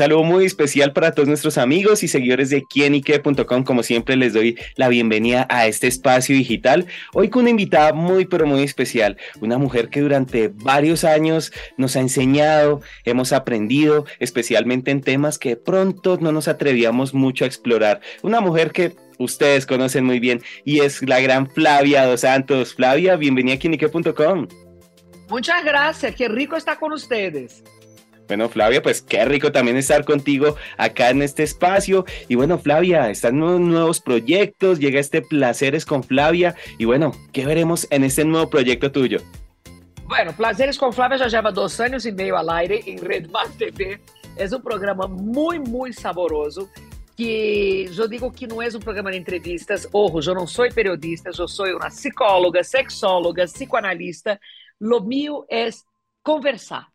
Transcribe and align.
saludo 0.00 0.24
muy 0.24 0.46
especial 0.46 0.94
para 0.94 1.12
todos 1.12 1.28
nuestros 1.28 1.58
amigos 1.58 2.02
y 2.02 2.08
seguidores 2.08 2.48
de 2.48 2.64
quienique.com. 2.64 3.64
Como 3.64 3.82
siempre, 3.82 4.16
les 4.16 4.32
doy 4.32 4.58
la 4.76 4.88
bienvenida 4.88 5.46
a 5.50 5.66
este 5.66 5.88
espacio 5.88 6.34
digital. 6.34 6.86
Hoy 7.12 7.28
con 7.28 7.42
una 7.42 7.50
invitada 7.50 7.92
muy, 7.92 8.24
pero 8.24 8.46
muy 8.46 8.62
especial. 8.62 9.18
Una 9.42 9.58
mujer 9.58 9.90
que 9.90 10.00
durante 10.00 10.48
varios 10.48 11.04
años 11.04 11.52
nos 11.76 11.96
ha 11.96 12.00
enseñado, 12.00 12.80
hemos 13.04 13.34
aprendido, 13.34 14.06
especialmente 14.20 14.90
en 14.90 15.02
temas 15.02 15.38
que 15.38 15.56
pronto 15.56 16.16
no 16.18 16.32
nos 16.32 16.48
atrevíamos 16.48 17.12
mucho 17.12 17.44
a 17.44 17.48
explorar. 17.48 18.00
Una 18.22 18.40
mujer 18.40 18.72
que 18.72 18.96
ustedes 19.18 19.66
conocen 19.66 20.06
muy 20.06 20.18
bien 20.18 20.40
y 20.64 20.80
es 20.80 21.06
la 21.06 21.20
gran 21.20 21.46
Flavia 21.46 22.06
Dos 22.06 22.22
Santos. 22.22 22.74
Flavia, 22.74 23.16
bienvenida 23.16 23.56
a 23.56 23.58
quienique.com. 23.58 24.48
Muchas 25.28 25.62
gracias, 25.62 26.14
qué 26.14 26.26
rico 26.26 26.56
estar 26.56 26.78
con 26.78 26.90
ustedes. 26.92 27.62
Bueno, 28.30 28.48
Flavia, 28.48 28.80
pues 28.80 29.02
qué 29.02 29.24
rico 29.24 29.50
también 29.50 29.76
estar 29.76 30.04
contigo 30.04 30.54
acá 30.76 31.10
en 31.10 31.20
este 31.20 31.42
espacio. 31.42 32.04
Y 32.28 32.36
bueno, 32.36 32.60
Flavia, 32.60 33.10
están 33.10 33.40
nuevos 33.40 34.00
proyectos, 34.00 34.78
llega 34.78 35.00
este 35.00 35.20
Placeres 35.20 35.84
con 35.84 36.04
Flavia. 36.04 36.54
Y 36.78 36.84
bueno, 36.84 37.10
¿qué 37.32 37.44
veremos 37.44 37.88
en 37.90 38.04
este 38.04 38.24
nuevo 38.24 38.48
proyecto 38.48 38.92
tuyo? 38.92 39.18
Bueno, 40.06 40.32
Placeres 40.32 40.78
com 40.78 40.92
Flávia 40.92 41.18
já 41.18 41.26
lleva 41.26 41.50
dois 41.50 41.80
anos 41.80 42.06
e 42.06 42.12
meio 42.12 42.36
al 42.36 42.48
aire 42.50 42.84
em 42.86 43.00
Red 43.00 43.26
Mar 43.32 43.48
TV. 43.58 43.98
É 44.36 44.46
um 44.46 44.60
programa 44.60 45.08
muito, 45.08 45.68
muito 45.68 46.00
saboroso. 46.00 46.70
Que 47.16 47.90
eu 47.98 48.06
digo 48.06 48.30
que 48.30 48.46
não 48.46 48.62
é 48.62 48.68
um 48.68 48.78
programa 48.78 49.10
de 49.10 49.18
entrevistas. 49.18 49.88
Ojo, 49.92 50.30
eu 50.30 50.36
não 50.36 50.46
sou 50.46 50.72
periodista, 50.72 51.30
eu 51.36 51.48
sou 51.48 51.66
uma 51.66 51.88
psicóloga, 51.88 52.62
sexóloga, 52.62 53.42
psicoanalista. 53.46 54.38
Lo 54.80 55.00
mío 55.00 55.44
é 55.50 55.68
conversar. 56.22 56.86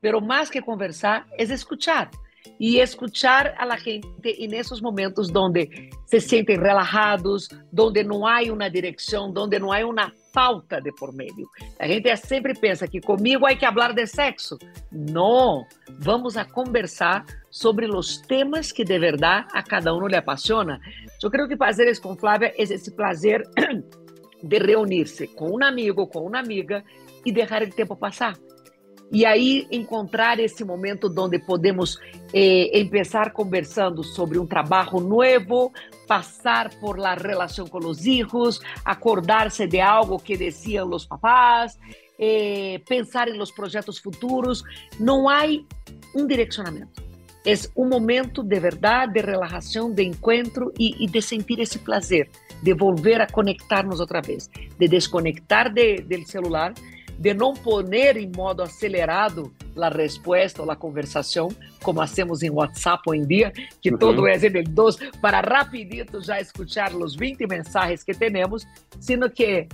Pero 0.00 0.20
más 0.20 0.50
que 0.50 0.62
conversar 0.62 1.26
es 1.36 1.50
escuchar. 1.50 2.10
Y 2.58 2.78
escuchar 2.78 3.54
a 3.58 3.66
la 3.66 3.76
gente 3.76 4.44
en 4.44 4.54
esos 4.54 4.80
momentos 4.80 5.32
donde 5.32 5.90
se 6.06 6.20
sienten 6.20 6.60
relajados, 6.60 7.48
donde 7.70 8.02
no 8.04 8.26
hay 8.26 8.48
una 8.48 8.70
dirección, 8.70 9.34
donde 9.34 9.60
no 9.60 9.72
hay 9.72 9.82
una 9.82 10.12
falta 10.32 10.80
de 10.80 10.92
por 10.92 11.14
medio. 11.14 11.48
A 11.78 11.86
gente 11.86 12.16
sempre 12.16 12.54
pensa 12.54 12.86
que 12.86 13.00
comigo 13.00 13.46
hay 13.46 13.58
que 13.58 13.66
hablar 13.66 13.94
de 13.94 14.06
sexo. 14.06 14.56
No, 14.90 15.66
vamos 15.98 16.36
a 16.36 16.46
conversar 16.46 17.24
sobre 17.50 17.86
los 17.86 18.22
temas 18.22 18.72
que 18.72 18.84
de 18.84 18.98
verdad 18.98 19.46
a 19.52 19.62
cada 19.62 19.92
uno 19.92 20.08
le 20.08 20.16
apasiona. 20.16 20.80
Yo 21.20 21.30
creo 21.30 21.48
que 21.48 21.56
Prazeres 21.56 22.00
con 22.00 22.16
Flávia 22.16 22.52
es 22.56 22.70
ese 22.70 22.92
placer 22.92 23.42
de 24.42 24.58
reunirse 24.58 25.34
con 25.34 25.52
un 25.52 25.62
amigo, 25.62 26.08
con 26.08 26.24
una 26.24 26.40
amiga 26.40 26.84
y 27.24 27.32
dejar 27.32 27.62
el 27.62 27.74
tiempo 27.74 27.98
pasar. 27.98 28.36
E 29.10 29.24
aí 29.24 29.66
encontrar 29.70 30.38
esse 30.38 30.64
momento 30.64 31.12
onde 31.16 31.38
podemos 31.38 31.98
eh, 32.32 32.70
conversando 33.32 34.04
sobre 34.04 34.38
um 34.38 34.46
trabalho 34.46 35.00
novo, 35.00 35.72
passar 36.06 36.68
por 36.74 36.98
la 36.98 37.14
relação 37.14 37.66
com 37.66 37.78
os 37.78 38.00
filhos, 38.00 38.60
acordar-se 38.84 39.66
de 39.66 39.80
algo 39.80 40.18
que 40.18 40.36
diziam 40.36 40.90
os 40.90 41.06
papás, 41.06 41.78
eh, 42.18 42.80
pensar 42.86 43.28
em 43.28 43.38
los 43.38 43.50
projetos 43.50 43.98
futuros. 43.98 44.62
Não 45.00 45.26
há 45.26 45.44
um 46.14 46.26
direcionamento. 46.26 47.02
É 47.46 47.54
um 47.74 47.88
momento 47.88 48.42
de 48.42 48.60
verdade, 48.60 49.14
de 49.14 49.20
relação, 49.20 49.90
de 49.90 50.02
encontro 50.02 50.70
e, 50.78 51.02
e 51.02 51.06
de 51.06 51.22
sentir 51.22 51.60
esse 51.60 51.78
prazer, 51.78 52.28
de 52.62 52.74
volver 52.74 53.22
a 53.22 53.26
conectar-nos 53.26 54.00
outra 54.00 54.20
vez, 54.20 54.50
de 54.78 54.86
desconectar 54.86 55.72
de, 55.72 56.02
do 56.02 56.26
celular 56.26 56.74
de 57.18 57.34
não 57.34 57.52
poner 57.52 58.16
em 58.16 58.30
modo 58.34 58.62
acelerado 58.62 59.52
a 59.76 59.88
resposta 59.88 60.62
ou 60.62 60.70
a 60.70 60.76
conversação, 60.76 61.48
como 61.82 62.00
hacemos 62.00 62.42
em 62.42 62.50
WhatsApp 62.50 63.02
hoje 63.06 63.20
em 63.20 63.26
dia, 63.26 63.52
que 63.80 63.90
uhum. 63.90 63.98
todo 63.98 64.26
é 64.26 64.36
em 64.36 64.64
dos, 64.64 64.96
para 65.20 65.40
rapidito 65.40 66.20
já 66.20 66.40
escuchar 66.40 66.94
os 66.94 67.16
20 67.16 67.46
mensagens 67.46 68.02
que 68.02 68.14
temos, 68.14 68.66
sino 69.00 69.30
que 69.30 69.66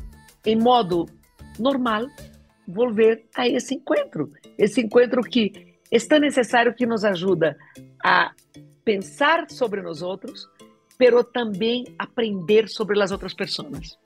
em 0.45 0.57
modo 0.57 1.07
normal, 1.59 2.07
volver 2.67 3.25
a 3.35 3.49
esse 3.49 3.75
encontro, 3.75 4.31
esse 4.59 4.81
encontro 4.81 5.23
que 5.23 5.77
é 5.91 5.99
tão 5.99 6.19
necessário 6.19 6.75
que 6.75 6.87
nos 6.87 7.05
ajuda 7.05 7.57
a 8.03 8.33
pensar 8.85 9.51
sobre 9.51 9.81
nós 9.81 10.03
outros, 10.03 10.49
pero 10.99 11.25
também 11.25 11.85
aprender 11.99 12.69
sobre 12.69 13.01
as 13.03 13.11
outras 13.11 13.35
pessoas. 13.35 13.99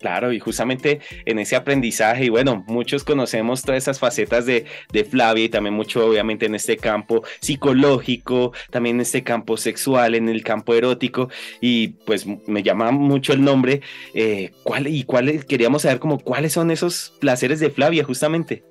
Claro, 0.00 0.32
y 0.32 0.40
justamente 0.40 1.00
en 1.26 1.38
ese 1.38 1.56
aprendizaje, 1.56 2.24
y 2.24 2.28
bueno, 2.30 2.64
muchos 2.66 3.04
conocemos 3.04 3.60
todas 3.60 3.82
esas 3.82 3.98
facetas 3.98 4.46
de, 4.46 4.64
de, 4.90 5.04
Flavia 5.04 5.44
y 5.44 5.48
también 5.50 5.74
mucho 5.74 6.06
obviamente 6.06 6.46
en 6.46 6.54
este 6.54 6.78
campo 6.78 7.22
psicológico, 7.40 8.54
también 8.70 8.96
en 8.96 9.02
este 9.02 9.22
campo 9.22 9.58
sexual, 9.58 10.14
en 10.14 10.30
el 10.30 10.42
campo 10.42 10.72
erótico, 10.72 11.28
y 11.60 11.88
pues 11.88 12.24
me 12.26 12.62
llama 12.62 12.92
mucho 12.92 13.34
el 13.34 13.44
nombre, 13.44 13.82
eh, 14.14 14.52
¿cuál, 14.62 14.86
y 14.86 15.04
cuáles, 15.04 15.44
queríamos 15.44 15.82
saber 15.82 15.98
como 15.98 16.18
cuáles 16.18 16.54
son 16.54 16.70
esos 16.70 17.12
placeres 17.20 17.60
de 17.60 17.68
Flavia 17.68 18.02
justamente. 18.02 18.64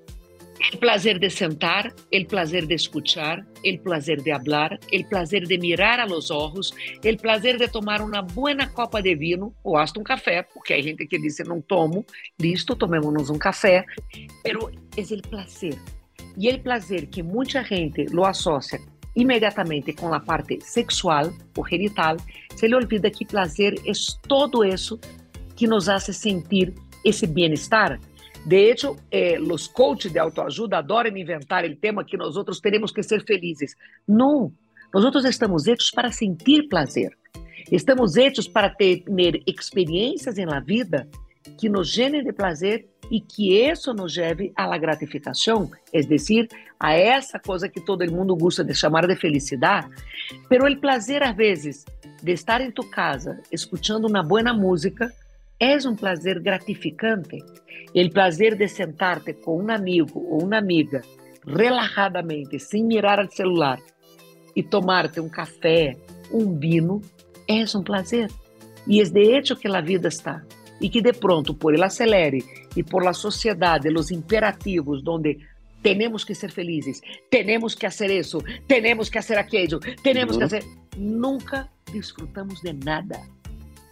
El 0.59 0.77
placer 0.77 1.19
de 1.19 1.29
sentar, 1.29 1.93
el 2.11 2.25
placer 2.27 2.67
de 2.67 2.75
escuchar, 2.75 3.45
el 3.63 3.79
placer 3.79 4.21
de 4.23 4.33
hablar, 4.33 4.77
el 4.91 5.05
placer 5.05 5.47
de 5.47 5.57
mirar 5.57 6.01
a 6.01 6.05
los 6.05 6.29
ojos, 6.31 6.73
el 7.01 7.17
placer 7.17 7.57
de 7.57 7.69
tomar 7.69 8.01
uma 8.01 8.21
boa 8.21 8.67
copa 8.67 9.01
de 9.01 9.15
vinho 9.15 9.53
ou 9.63 9.77
hasta 9.77 9.99
um 9.99 10.03
café, 10.03 10.43
porque 10.53 10.73
há 10.73 10.81
gente 10.81 11.07
que 11.07 11.17
diz 11.17 11.39
não 11.47 11.61
tomo, 11.61 12.05
listo, 12.37 12.75
tomémonos 12.75 13.29
um 13.29 13.37
café, 13.37 13.85
pero 14.43 14.69
es 14.97 15.11
el 15.11 15.21
placer. 15.21 15.77
E 16.37 16.49
el 16.49 16.59
placer 16.59 17.09
que 17.09 17.23
muita 17.23 17.63
gente 17.63 18.05
lo 18.11 18.25
associa 18.25 18.79
imediatamente 19.15 19.93
com 19.93 20.13
a 20.13 20.19
parte 20.19 20.59
sexual 20.61 21.33
ou 21.57 21.65
genital, 21.65 22.17
se 22.55 22.67
lhe 22.67 22.75
olvida 22.75 23.09
que 23.09 23.25
placer 23.25 23.75
é 23.85 23.91
todo 24.27 24.63
isso 24.63 24.99
que 25.55 25.67
nos 25.67 25.89
hace 25.89 26.13
sentir 26.13 26.73
esse 27.03 27.25
bem-estar 27.25 27.99
de 28.45 28.71
hecho, 28.71 28.95
eh, 29.11 29.37
coaches 29.73 30.11
de 30.11 30.19
autoajuda 30.19 30.77
adoram 30.77 31.15
inventar 31.15 31.65
o 31.65 31.75
tema 31.75 32.03
que 32.03 32.17
nós 32.17 32.35
outros 32.35 32.59
teremos 32.59 32.91
que 32.91 33.03
ser 33.03 33.23
felizes. 33.25 33.75
Não, 34.07 34.51
nós 34.93 35.03
outros 35.03 35.25
estamos 35.25 35.67
hechos 35.67 35.91
para 35.91 36.11
sentir 36.11 36.67
prazer. 36.67 37.15
Estamos 37.71 38.15
hechos 38.15 38.47
para 38.47 38.69
ter 38.69 39.03
experiências 39.45 40.35
na 40.37 40.59
vida 40.59 41.07
que 41.57 41.69
nos 41.69 41.91
genem 41.91 42.23
de 42.23 42.33
prazer 42.33 42.87
e 43.11 43.19
que 43.19 43.55
isso 43.55 43.93
nos 43.93 44.15
leve 44.15 44.51
à 44.55 44.77
gratificação, 44.77 45.69
é 45.91 46.01
decir, 46.01 46.47
a 46.79 46.93
essa 46.93 47.39
coisa 47.39 47.67
que 47.67 47.81
todo 47.81 48.09
mundo 48.11 48.35
gosta 48.35 48.63
de 48.63 48.73
chamar 48.73 49.07
de 49.07 49.15
felicidade. 49.15 49.89
Pero 50.47 50.67
o 50.67 50.79
prazer, 50.79 51.23
às 51.23 51.35
vezes, 51.35 51.85
de 52.21 52.31
estar 52.31 52.61
em 52.61 52.71
tu 52.71 52.83
casa, 52.89 53.39
escutando 53.51 54.07
uma 54.07 54.23
boa 54.23 54.53
música, 54.53 55.11
é 55.59 55.75
um 55.87 55.95
prazer 55.95 56.39
gratificante. 56.39 57.43
O 57.95 58.09
prazer 58.11 58.55
de 58.55 58.67
sentar-te 58.67 59.33
com 59.33 59.63
um 59.63 59.71
amigo 59.71 60.19
ou 60.19 60.43
uma 60.43 60.57
amiga, 60.57 61.01
relajadamente, 61.45 62.59
sem 62.59 62.83
mirar 62.83 63.19
ao 63.19 63.29
celular, 63.29 63.79
e 64.55 64.63
tomar-te 64.63 65.19
um 65.19 65.29
café, 65.29 65.95
um 66.31 66.57
vinho, 66.57 67.01
é 67.47 67.63
um 67.75 67.83
prazer. 67.83 68.29
E 68.87 69.01
é 69.01 69.03
de 69.03 69.21
hecho 69.21 69.55
que 69.55 69.67
a 69.67 69.81
vida 69.81 70.07
está. 70.07 70.43
E 70.81 70.89
que 70.89 71.01
de 71.01 71.13
pronto, 71.13 71.53
por 71.53 71.73
ele 71.73 71.83
acelere 71.83 72.43
e 72.75 72.83
por 72.83 73.03
la 73.03 73.13
sociedade, 73.13 73.89
os 73.89 74.11
imperativos, 74.11 75.01
onde 75.05 75.39
temos 75.81 76.23
que 76.23 76.35
ser 76.35 76.51
felizes, 76.51 77.01
temos 77.29 77.75
que 77.75 77.89
fazer 77.89 78.11
isso, 78.11 78.39
temos 78.67 79.09
que 79.09 79.21
fazer 79.21 79.37
aquilo, 79.37 79.79
temos 79.79 80.35
uhum. 80.35 80.41
que 80.41 80.49
fazer. 80.49 80.63
Nunca 80.97 81.69
desfrutamos 81.91 82.61
de 82.61 82.73
nada. 82.73 83.19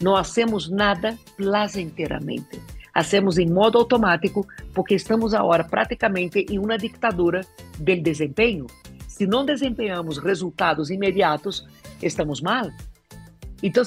Não 0.02 0.16
hacemos 0.16 0.70
nada 0.70 1.18
placenteramente. 1.36 2.60
Hacemos 2.98 3.38
em 3.38 3.48
modo 3.48 3.78
automático 3.78 4.48
porque 4.74 4.96
estamos 4.96 5.32
agora 5.36 5.64
praticamente 5.64 6.48
em 6.50 6.58
uma 6.58 6.80
ditadura 6.80 7.42
do 7.78 8.02
desempenho. 8.02 8.66
Se 9.08 9.28
não 9.28 9.46
desempenhamos 9.46 10.18
resultados 10.18 10.90
imediatos, 10.90 11.64
estamos 12.02 12.42
mal. 12.42 12.72
Então, 13.62 13.84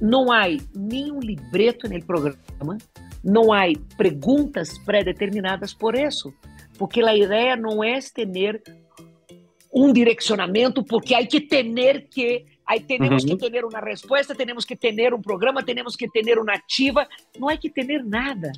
não 0.00 0.32
há 0.32 0.44
nenhum 0.74 1.20
libreto 1.20 1.86
no 1.86 2.02
programa, 2.02 2.78
não 3.22 3.52
há 3.52 3.64
perguntas 3.98 4.78
pré-determinadas 4.78 5.74
por 5.74 5.94
isso, 5.94 6.32
porque 6.78 7.02
a 7.02 7.14
ideia 7.14 7.56
não 7.56 7.84
é 7.84 7.98
ter 8.00 8.62
um 9.70 9.92
direcionamento, 9.92 10.82
porque 10.82 11.14
há 11.14 11.26
que 11.26 11.42
ter 11.42 12.08
que 12.08 12.46
Aí 12.66 12.80
temos 12.80 13.24
uhum. 13.24 13.36
que 13.36 13.50
ter 13.50 13.64
uma 13.64 13.80
resposta, 13.80 14.34
temos 14.34 14.64
que 14.64 14.74
ter 14.74 15.12
um 15.12 15.20
programa, 15.20 15.62
temos 15.62 15.96
que 15.96 16.08
ter 16.08 16.38
uma 16.38 16.54
ativa. 16.54 17.06
Não 17.38 17.48
há 17.48 17.56
que 17.56 17.68
ter 17.68 18.02
nada. 18.04 18.52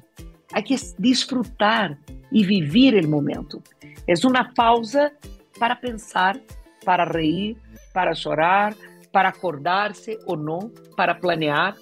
Há 0.53 0.62
que 0.62 0.76
desfrutar 0.99 1.99
e 2.31 2.44
viver 2.44 3.05
o 3.05 3.08
momento. 3.08 3.62
É 4.06 4.14
uma 4.25 4.53
pausa 4.55 5.12
para 5.58 5.75
pensar, 5.75 6.38
para 6.85 7.05
reír, 7.05 7.56
para 7.93 8.14
chorar, 8.14 8.75
para 9.12 9.29
acordar-se 9.31 10.19
ou 10.25 10.37
não, 10.37 10.70
para 10.97 11.14
planear. 11.14 11.76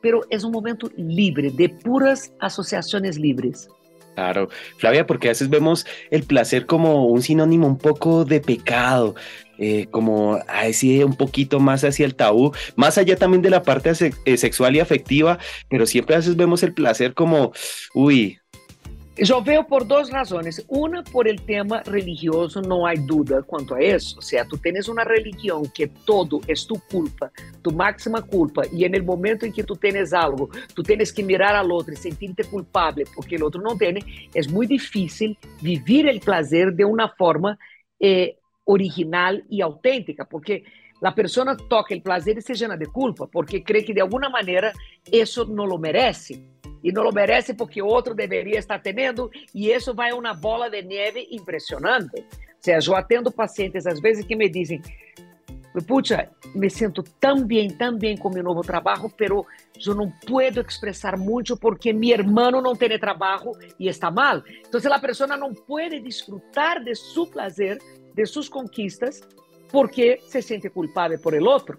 Pero 0.00 0.20
é 0.30 0.36
um 0.38 0.50
momento 0.50 0.90
livre, 0.96 1.50
de 1.50 1.68
puras 1.68 2.32
associações 2.40 3.16
livres. 3.16 3.68
Claro, 4.14 4.48
Flavia, 4.78 5.06
porque 5.06 5.28
a 5.28 5.30
veces 5.30 5.48
vemos 5.48 5.86
el 6.10 6.24
placer 6.24 6.66
como 6.66 7.06
un 7.06 7.22
sinónimo 7.22 7.68
un 7.68 7.78
poco 7.78 8.24
de 8.24 8.40
pecado. 8.40 9.14
Eh, 9.58 9.86
como 9.90 10.38
así 10.46 11.02
un 11.02 11.16
poquito 11.16 11.60
más 11.60 11.84
hacia 11.84 12.06
el 12.06 12.14
tabú, 12.14 12.52
más 12.76 12.98
allá 12.98 13.16
también 13.16 13.42
de 13.42 13.50
la 13.50 13.62
parte 13.62 13.92
eh, 14.24 14.36
sexual 14.36 14.76
y 14.76 14.80
afectiva, 14.80 15.38
pero 15.68 15.86
siempre 15.86 16.14
a 16.14 16.18
veces 16.18 16.36
vemos 16.36 16.62
el 16.62 16.72
placer 16.72 17.14
como, 17.14 17.52
uy, 17.94 18.38
Eu 19.20 19.42
veio 19.42 19.64
por 19.64 19.84
duas 19.84 20.10
razões. 20.10 20.64
Uma, 20.68 21.02
por 21.02 21.26
el 21.26 21.40
tema 21.40 21.82
religioso, 21.84 22.62
não 22.62 22.86
há 22.86 22.94
dúvida 22.94 23.42
quanto 23.42 23.74
a 23.74 23.82
isso. 23.82 24.22
Se 24.22 24.42
tu 24.44 24.56
tens 24.56 24.86
uma 24.86 25.02
religião 25.02 25.64
que 25.64 25.88
todo 25.88 26.40
é 26.46 26.54
tu 26.54 26.80
culpa, 26.88 27.32
tu 27.60 27.74
máxima 27.74 28.22
culpa, 28.22 28.62
e 28.70 28.88
no 28.88 29.02
momento 29.02 29.44
em 29.44 29.50
que 29.50 29.64
tu 29.64 29.74
tens 29.74 30.12
algo, 30.12 30.48
tu 30.72 30.84
tens 30.84 31.10
que 31.10 31.24
mirar 31.24 31.56
ao 31.56 31.68
outro 31.68 31.94
e 31.94 31.96
sentir-te 31.96 32.44
culpável 32.44 33.04
porque 33.12 33.34
o 33.34 33.42
outro 33.42 33.60
não 33.60 33.76
tem, 33.76 33.98
é 34.32 34.42
muito 34.48 34.70
difícil 34.70 35.36
viver 35.60 36.14
o 36.14 36.20
prazer 36.20 36.70
de 36.70 36.84
uma 36.84 37.08
forma 37.08 37.58
eh, 38.00 38.36
original 38.68 39.34
e 39.50 39.62
autêntica, 39.62 40.26
porque 40.26 40.62
a 41.02 41.10
pessoa 41.10 41.56
toca 41.56 41.94
o 41.94 42.00
prazer 42.00 42.36
e 42.36 42.42
se 42.42 42.52
llena 42.52 42.76
de 42.76 42.86
culpa, 42.86 43.26
porque 43.26 43.60
crê 43.60 43.82
que 43.82 43.94
de 43.94 44.00
alguma 44.00 44.28
maneira 44.28 44.72
isso 45.10 45.44
não 45.46 45.64
lo 45.64 45.78
merece 45.78 46.44
e 46.84 46.92
não 46.92 47.02
lo 47.02 47.12
merece 47.12 47.54
porque 47.54 47.80
outro 47.80 48.14
deveria 48.14 48.58
estar 48.58 48.78
tendo, 48.80 49.30
e 49.54 49.70
isso 49.70 49.94
vai 49.94 50.12
uma 50.12 50.34
bola 50.34 50.68
de 50.68 50.82
neve 50.82 51.26
impressionante. 51.30 52.16
Ou 52.20 52.60
seja, 52.60 52.90
eu 52.90 52.96
atendo 52.96 53.32
pacientes 53.32 53.86
às 53.86 54.00
vezes 54.00 54.24
que 54.24 54.36
me 54.36 54.48
dizem, 54.48 54.80
puxa, 55.86 56.28
me 56.54 56.68
sinto 56.68 57.02
tão 57.20 57.44
bem, 57.44 57.68
tão 57.68 57.96
bem 57.96 58.16
com 58.16 58.30
meu 58.30 58.42
novo 58.42 58.62
trabalho, 58.62 59.10
pero 59.16 59.46
eu 59.84 59.94
não 59.94 60.10
puedo 60.26 60.60
expressar 60.60 61.16
muito 61.16 61.56
porque 61.56 61.92
meu 61.92 62.10
irmão 62.10 62.50
não 62.62 62.74
tem 62.74 62.98
trabalho 62.98 63.52
e 63.78 63.88
está 63.88 64.10
mal. 64.10 64.42
Então, 64.66 64.92
a 64.92 64.98
pessoa 64.98 65.36
não 65.36 65.54
pode 65.54 66.00
desfrutar 66.00 66.82
de 66.82 66.94
seu 66.94 67.26
prazer, 67.26 67.78
de 68.18 68.26
suas 68.26 68.48
conquistas, 68.48 69.22
porque 69.70 70.20
se 70.26 70.42
sente 70.42 70.70
culpável 70.70 71.20
por 71.20 71.34
el 71.34 71.46
outro. 71.46 71.78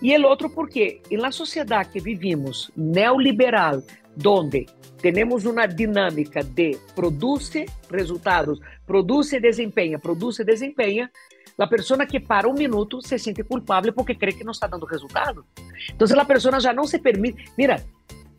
E 0.00 0.16
o 0.16 0.26
outro 0.28 0.50
porque, 0.50 1.02
na 1.10 1.32
sociedade 1.32 1.90
que 1.90 2.00
vivimos, 2.00 2.70
neoliberal, 2.76 3.82
donde 4.14 4.66
temos 5.02 5.44
uma 5.44 5.66
dinâmica 5.66 6.44
de 6.44 6.78
produce 6.94 7.66
resultados, 7.90 8.60
produce 8.86 9.40
desempenha, 9.40 9.98
produce 9.98 10.44
desempenha, 10.44 11.10
a 11.58 11.66
pessoa 11.66 12.06
que 12.06 12.20
para 12.20 12.48
um 12.48 12.54
minuto 12.54 13.02
se 13.02 13.18
sente 13.18 13.42
culpável 13.42 13.92
porque 13.92 14.14
crê 14.14 14.32
que 14.32 14.44
não 14.44 14.52
está 14.52 14.66
dando 14.66 14.86
resultado. 14.86 15.44
Então, 15.92 16.06
a 16.20 16.24
pessoa 16.24 16.60
já 16.60 16.72
não 16.72 16.86
se 16.86 16.98
permite. 16.98 17.50
Mira, 17.58 17.84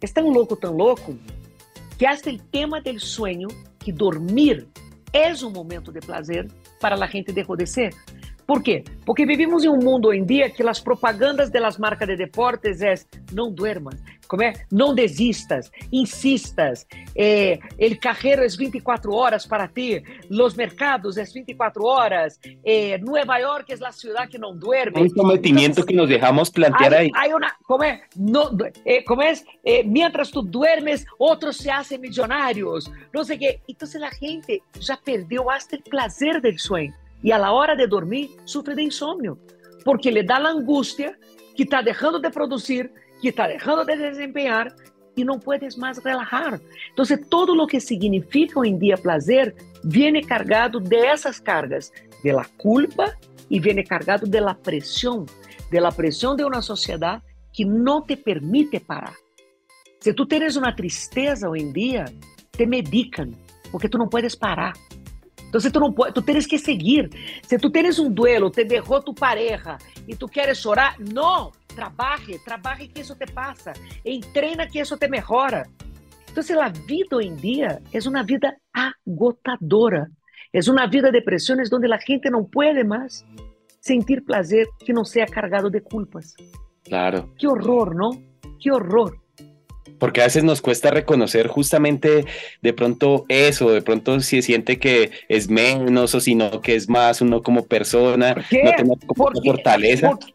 é 0.02 0.08
tão 0.08 0.30
louco, 0.30 0.56
tão 0.56 0.76
louco, 0.76 1.18
que 1.98 2.06
hasta 2.06 2.30
o 2.30 2.38
tema 2.38 2.82
do 2.82 3.00
sonho, 3.00 3.48
que 3.80 3.92
dormir 3.92 4.68
é 5.16 5.34
um 5.46 5.50
momento 5.50 5.94
de 5.94 6.02
prazer 6.02 6.52
para 6.80 6.96
a 6.96 7.08
gente 7.08 7.32
deixar 7.32 7.56
de 7.56 7.66
ser. 7.66 7.96
Por 8.46 8.62
quê? 8.62 8.84
Porque 9.06 9.26
vivimos 9.26 9.64
em 9.64 9.70
um 9.70 9.80
mundo 9.80 10.10
hoje 10.10 10.20
em 10.20 10.26
dia 10.26 10.50
que 10.50 10.62
as 10.68 10.80
propagandas 10.80 11.50
das 11.50 11.78
marcas 11.78 12.08
de 12.08 12.18
deportes 12.18 12.82
é 12.82 12.94
não 13.32 13.50
duermas, 13.52 13.96
como 14.28 14.44
é? 14.44 14.54
Não 14.72 14.94
desistas, 14.94 15.72
insistas. 15.92 16.86
Eh, 17.16 17.60
el 17.78 18.00
carreiro 18.00 18.44
é 18.44 18.48
24 18.48 19.14
horas 19.14 19.46
para 19.46 19.68
ti, 19.68 20.04
os 20.30 20.54
mercados 20.56 21.18
é 21.18 21.24
24 21.24 21.84
horas. 21.84 22.40
Eh, 22.64 22.98
Nueva 23.00 23.38
York 23.38 23.72
é 23.72 23.86
a 23.86 23.92
cidade 23.92 24.32
que 24.32 24.38
não 24.38 24.56
duerme. 24.56 25.02
Um 25.02 25.10
cometimento 25.10 25.86
que 25.86 25.94
nos 25.94 26.08
deixamos 26.08 26.50
plantear 26.50 26.94
aí. 26.94 27.12
Hay 27.16 27.34
una, 27.34 27.54
como 27.64 27.84
é? 27.84 28.02
No, 28.16 28.58
eh, 28.86 29.04
como 29.04 29.22
é? 29.22 29.34
Eh, 29.64 29.84
mientras 29.84 30.30
tu 30.32 30.42
duermes, 30.42 31.06
outros 31.20 31.58
se 31.58 31.70
hacen 31.70 32.00
milionários. 32.00 32.90
Não 33.14 33.24
sei 33.24 33.36
o 33.36 33.40
quê. 33.40 33.60
Então, 33.68 33.88
a 33.88 34.10
gente 34.10 34.62
já 34.80 34.98
perdeu 34.98 35.50
até 35.50 35.78
o 35.78 35.90
prazer 35.90 36.42
do 36.42 36.60
sonho 36.60 36.94
e 37.24 37.32
a 37.32 37.38
la 37.38 37.52
hora 37.52 37.76
de 37.76 37.88
dormir 37.88 38.30
sofre 38.46 38.76
de 38.76 38.84
insônia, 38.84 39.36
porque 39.84 40.12
lhe 40.12 40.24
dá 40.24 40.38
a 40.38 40.50
angústia 40.50 41.18
que 41.56 41.64
está 41.64 41.82
deixando 41.82 42.20
de 42.20 42.30
produzir, 42.30 42.92
que 43.22 43.30
está 43.30 43.48
deixando 43.48 43.86
de 43.86 43.96
desempenhar 43.96 44.74
e 45.18 45.24
não 45.24 45.40
puedes 45.40 45.76
mais 45.76 45.98
relajar. 45.98 46.60
Então, 46.92 47.06
todo 47.30 47.54
o 47.54 47.68
que 47.68 47.80
significa 47.80 48.60
hoje 48.60 48.72
em 48.72 48.78
dia 48.78 48.98
prazer 48.98 49.56
viene 49.84 50.24
cargado 50.24 50.80
dessas 50.80 51.40
cargas, 51.40 51.92
de 52.24 52.32
la 52.32 52.46
culpa 52.58 53.16
e 53.50 53.60
viene 53.60 53.84
cargado 53.84 54.28
de 54.28 54.42
la 54.42 54.56
pressão, 54.56 55.26
de 55.72 55.80
la 55.80 55.92
pressão 55.92 56.36
de 56.36 56.44
uma 56.44 56.62
sociedade 56.62 57.24
que 57.54 57.64
não 57.64 58.02
te 58.02 58.18
permite 58.18 58.80
parar. 58.80 59.16
Se 60.02 60.14
tu 60.14 60.26
tens 60.26 60.56
uma 60.56 60.76
tristeza 60.76 61.50
hoje 61.50 61.64
em 61.64 61.72
dia, 61.72 62.06
te 62.52 62.66
medicam, 62.66 63.32
porque 63.72 63.90
tu 63.90 63.98
não 63.98 64.08
puedes 64.08 64.36
parar. 64.36 64.74
Então, 65.48 65.72
tu 65.72 65.80
não 65.80 65.94
pode, 65.94 66.14
tu 66.14 66.22
tens 66.22 66.46
que 66.46 66.60
seguir. 66.60 67.10
Se 67.44 67.58
tu 67.58 67.70
tens 67.70 67.98
um 67.98 68.12
duelo, 68.12 68.50
te 68.50 68.66
derrou 68.66 69.02
tu 69.02 69.14
pareja 69.14 69.78
e 70.08 70.16
tu 70.16 70.28
queres 70.28 70.58
chorar, 70.58 70.98
não, 71.00 71.52
trabalhe, 71.76 72.40
trabalhe 72.40 72.88
que 72.88 73.02
isso 73.02 73.16
te 73.16 73.26
passa, 73.32 73.74
entrena 74.06 74.68
que 74.68 74.80
isso 74.80 74.98
te 74.98 75.08
melhora. 75.08 75.68
Então, 76.32 76.62
a 76.62 76.70
vida 76.70 77.16
hoje 77.16 77.28
em 77.28 77.36
dia 77.36 77.82
é 77.94 78.10
uma 78.10 78.24
vida 78.24 78.54
agotadora. 78.74 80.08
É 80.52 80.60
uma 80.70 80.88
vida 80.88 81.12
de 81.12 81.22
pressões 81.22 81.72
onde 81.72 81.92
a 81.92 81.98
gente 81.98 82.30
não 82.30 82.44
pode 82.44 82.84
mais 82.84 83.26
sentir 83.82 84.22
prazer 84.22 84.68
que 84.80 84.92
não 84.92 85.06
seja 85.06 85.26
cargado 85.28 85.70
de 85.70 85.82
culpas. 85.82 86.34
Claro. 86.84 87.34
Que 87.38 87.48
horror, 87.48 87.94
não? 87.94 88.12
Que 88.60 88.72
horror. 88.72 89.18
Porque 90.00 90.22
a 90.22 90.26
veces 90.26 90.44
nos 90.44 90.62
cuesta 90.62 90.92
reconocer 90.92 91.48
justamente 91.48 92.26
de 92.62 92.74
pronto 92.74 93.26
eso, 93.30 93.72
de 93.72 93.82
pronto 93.82 94.20
si 94.20 94.42
siente 94.42 94.78
que 94.78 95.12
es 95.30 95.50
menos 95.50 96.16
o 96.16 96.20
sino 96.20 96.62
que 96.62 96.76
es 96.76 96.90
más 96.90 97.22
uno 97.22 97.42
como 97.42 97.66
persona, 97.66 98.34
no 98.34 98.44
tiene 98.50 98.76
como 98.76 98.98
porque, 98.98 99.50
fortaleza. 99.50 100.10
Porque, 100.10 100.34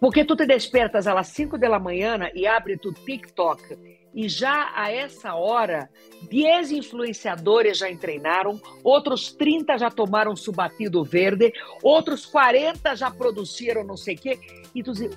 porque 0.00 0.24
tu 0.24 0.34
te 0.34 0.46
despertas 0.46 1.06
às 1.06 1.28
5 1.28 1.58
da 1.58 1.78
manhã 1.78 2.30
e 2.34 2.46
abre 2.46 2.78
tu 2.78 2.92
TikTok 2.92 4.00
e 4.14 4.28
já 4.28 4.72
a 4.74 4.90
essa 4.90 5.34
hora 5.34 5.88
10 6.28 6.72
influenciadores 6.72 7.78
já 7.78 7.94
treinaram, 7.96 8.60
outros 8.82 9.32
30 9.32 9.78
já 9.78 9.90
tomaram 9.90 10.34
subatido 10.34 11.04
verde, 11.04 11.52
outros 11.82 12.26
40 12.26 12.96
já 12.96 13.10
produziram 13.10 13.84
não 13.84 13.96
sei 13.96 14.14
o 14.16 14.18
quê, 14.18 14.38
e 14.74 14.82
tu 14.82 14.92
diz, 14.92 15.14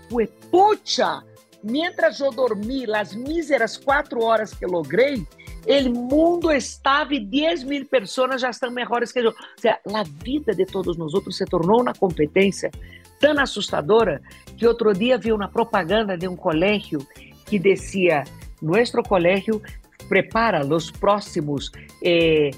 puxa, 0.52 1.24
mientras 1.64 2.20
eu 2.20 2.32
dormi 2.32 2.86
as 2.94 3.16
míseras 3.16 3.78
quatro 3.78 4.24
horas 4.24 4.54
que 4.54 4.66
logrei, 4.66 5.26
o 5.66 5.90
mundo 5.90 6.52
estava 6.52 7.16
e 7.16 7.20
10 7.20 7.64
mil 7.64 7.86
pessoas 7.86 8.42
já 8.42 8.50
estão 8.50 8.70
melhores 8.70 9.14
que 9.14 9.20
eu. 9.20 9.28
Ou 9.28 9.34
seja, 9.58 9.80
a 9.94 10.04
vida 10.04 10.54
de 10.54 10.66
todos 10.66 10.98
nós 10.98 11.14
outros 11.14 11.38
se 11.38 11.46
tornou 11.46 11.82
uma 11.82 11.94
competência 11.94 12.70
tão 13.24 13.40
assustadora 13.40 14.22
que 14.58 14.68
outro 14.68 14.94
dia 14.94 15.18
vi 15.18 15.32
uma 15.32 15.48
propaganda 15.48 16.18
de 16.18 16.28
um 16.28 16.36
colégio 16.36 17.00
que 17.46 17.58
dizia: 17.58 18.26
Nosso 18.62 19.02
colégio 19.02 19.62
prepara 20.10 20.66
os 20.66 20.92
próximos 20.92 21.72
eh, 22.04 22.52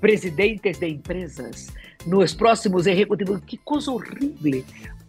presidentes 0.00 0.80
de 0.80 0.88
empresas, 0.88 1.68
nos 2.04 2.34
próximos 2.34 2.88
executivos. 2.88 3.40
Que 3.46 3.56
coisa 3.58 3.92
horrível! 3.92 4.64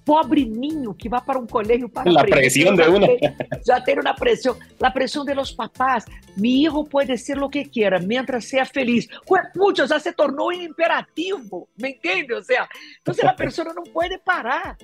Pobre 0.10 0.44
niño 0.44 0.96
que 0.96 1.08
vai 1.08 1.22
para 1.22 1.38
um 1.38 1.46
colégio 1.46 1.88
para 1.88 2.10
a 2.10 2.24
pressão 2.24 2.76
de 2.76 2.82
uma 2.82 3.08
já 3.64 3.80
tem 3.80 4.00
uma 4.00 4.16
pressão 4.16 4.58
a 4.82 4.90
pressão 4.90 5.24
de 5.24 5.36
los 5.36 5.52
papás. 5.52 6.04
Mi 6.36 6.64
hijo 6.64 6.84
pode 6.86 7.16
ser 7.16 7.38
o 7.38 7.48
que 7.48 7.64
quiera 7.66 8.00
mientras 8.00 8.46
sea 8.46 8.66
feliz. 8.66 9.08
Pucha 9.54 9.86
já 9.86 10.00
se 10.00 10.12
tornou 10.14 10.48
um 10.48 10.52
imperativo 10.52 11.70
me 11.78 11.92
entende 11.92 12.34
ou 12.34 12.42
seja 12.42 12.68
então 13.02 13.30
a 13.30 13.34
pessoa 13.34 13.72
não 13.72 13.84
pode 13.84 14.18
parar. 14.18 14.78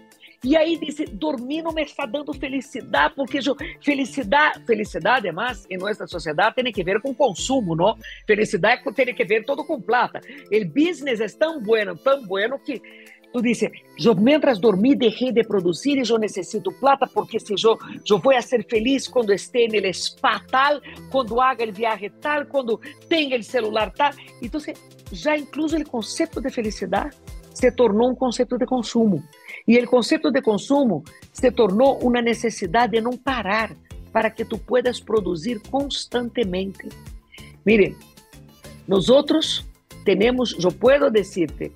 E 0.43 0.55
aí 0.55 0.77
diz, 0.77 0.97
dormir 1.13 1.63
não 1.63 1.71
me 1.71 1.81
está 1.81 2.05
dando 2.05 2.31
felicidade, 2.31 3.15
porque 3.15 3.39
felicidade, 3.83 4.63
felicidade, 4.63 5.27
además, 5.27 5.65
em 5.71 5.77
nossa 5.77 6.05
sociedade 6.05 6.55
tem 6.55 6.71
que 6.71 6.83
ver 6.83 7.01
com 7.01 7.15
consumo, 7.15 7.75
não? 7.75 7.97
Felicidade 8.27 8.83
tem 8.93 9.15
que 9.15 9.25
ver 9.25 9.43
todo 9.43 9.65
com 9.65 9.81
plata. 9.81 10.21
O 10.51 10.65
business 10.65 11.19
é 11.19 11.27
tão 11.27 11.59
bueno, 11.59 11.95
tão 11.95 12.23
bueno 12.27 12.59
que 12.59 12.79
Tu 13.35 13.41
dices, 13.41 13.69
yo 13.97 14.15
mientras 14.15 14.61
dormí 14.61 14.95
dejé 14.95 15.33
de 15.33 15.43
producir 15.43 15.97
y 15.97 16.05
yo 16.05 16.17
necesito 16.17 16.71
plata 16.71 17.05
porque 17.05 17.37
si 17.37 17.53
yo, 17.57 17.77
yo 18.05 18.17
voy 18.17 18.35
a 18.35 18.41
ser 18.41 18.63
feliz 18.63 19.09
cuando 19.09 19.33
esté 19.33 19.65
en 19.65 19.83
spa 19.93 20.41
tal, 20.49 20.81
cuando 21.11 21.41
haga 21.41 21.65
el 21.65 21.73
viaje 21.73 22.09
tal, 22.21 22.47
cuando 22.47 22.79
tenga 23.09 23.35
el 23.35 23.43
celular 23.43 23.91
tal. 23.93 24.15
Entonces, 24.41 24.79
já 25.11 25.35
incluso 25.35 25.75
o 25.75 25.83
conceito 25.83 26.39
de 26.39 26.49
felicidade 26.49 27.09
se 27.53 27.69
tornou 27.73 28.09
um 28.09 28.15
conceito 28.15 28.57
de 28.57 28.65
consumo. 28.65 29.21
E 29.67 29.77
o 29.77 29.85
conceito 29.85 30.31
de 30.31 30.41
consumo 30.41 31.03
se 31.33 31.51
tornou 31.51 31.99
uma 31.99 32.21
necessidade 32.21 32.93
de 32.93 33.01
não 33.01 33.17
parar 33.17 33.75
para 34.13 34.29
que 34.29 34.45
tu 34.45 34.57
puedas 34.57 35.01
produzir 35.01 35.59
constantemente. 35.69 36.87
Mire, 37.65 37.97
nós 38.87 39.09
outros 39.09 39.65
temos, 40.05 40.55
eu 40.57 40.71
posso 40.71 41.11
dizer-te, 41.11 41.73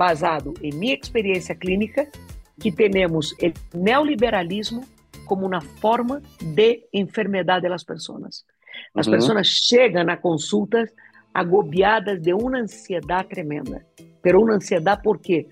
basado 0.00 0.54
em 0.62 0.72
minha 0.72 0.94
experiência 0.94 1.54
clínica, 1.54 2.10
que 2.58 2.72
temos 2.72 3.32
o 3.32 3.76
neoliberalismo 3.76 4.82
como 5.26 5.46
uma 5.46 5.60
forma 5.60 6.22
de 6.40 6.82
enfermidade 6.90 7.68
das 7.68 7.84
pessoas. 7.84 8.46
As 8.94 9.06
uhum. 9.06 9.12
pessoas 9.12 9.46
chegam 9.46 10.02
na 10.02 10.16
consulta 10.16 10.90
agobiadas 11.34 12.18
de 12.18 12.32
uma 12.32 12.60
ansiedade 12.60 13.28
tremenda. 13.28 13.84
Pero 14.22 14.42
uma 14.42 14.54
ansiedade 14.54 15.02
por 15.02 15.18
quê? 15.18 15.46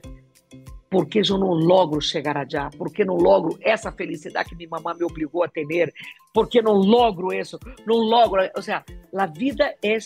por 0.90 1.06
que 1.06 1.18
eu 1.18 1.36
não 1.36 1.50
logro 1.50 2.00
chegar 2.00 2.34
allá? 2.34 2.70
Por 2.70 2.90
que 2.90 3.04
não 3.04 3.16
logro 3.16 3.58
essa 3.60 3.92
felicidade 3.92 4.48
que 4.48 4.56
minha 4.56 4.70
mamãe 4.70 4.96
me 4.96 5.04
obrigou 5.04 5.44
a 5.44 5.48
ter? 5.48 5.92
Por 6.32 6.48
que 6.48 6.62
não 6.62 6.72
logro 6.72 7.30
isso? 7.30 7.58
Não 7.86 7.96
logro. 7.96 8.48
Ou 8.56 8.62
seja, 8.62 8.82
a 9.14 9.26
vida 9.26 9.74
é 9.82 9.98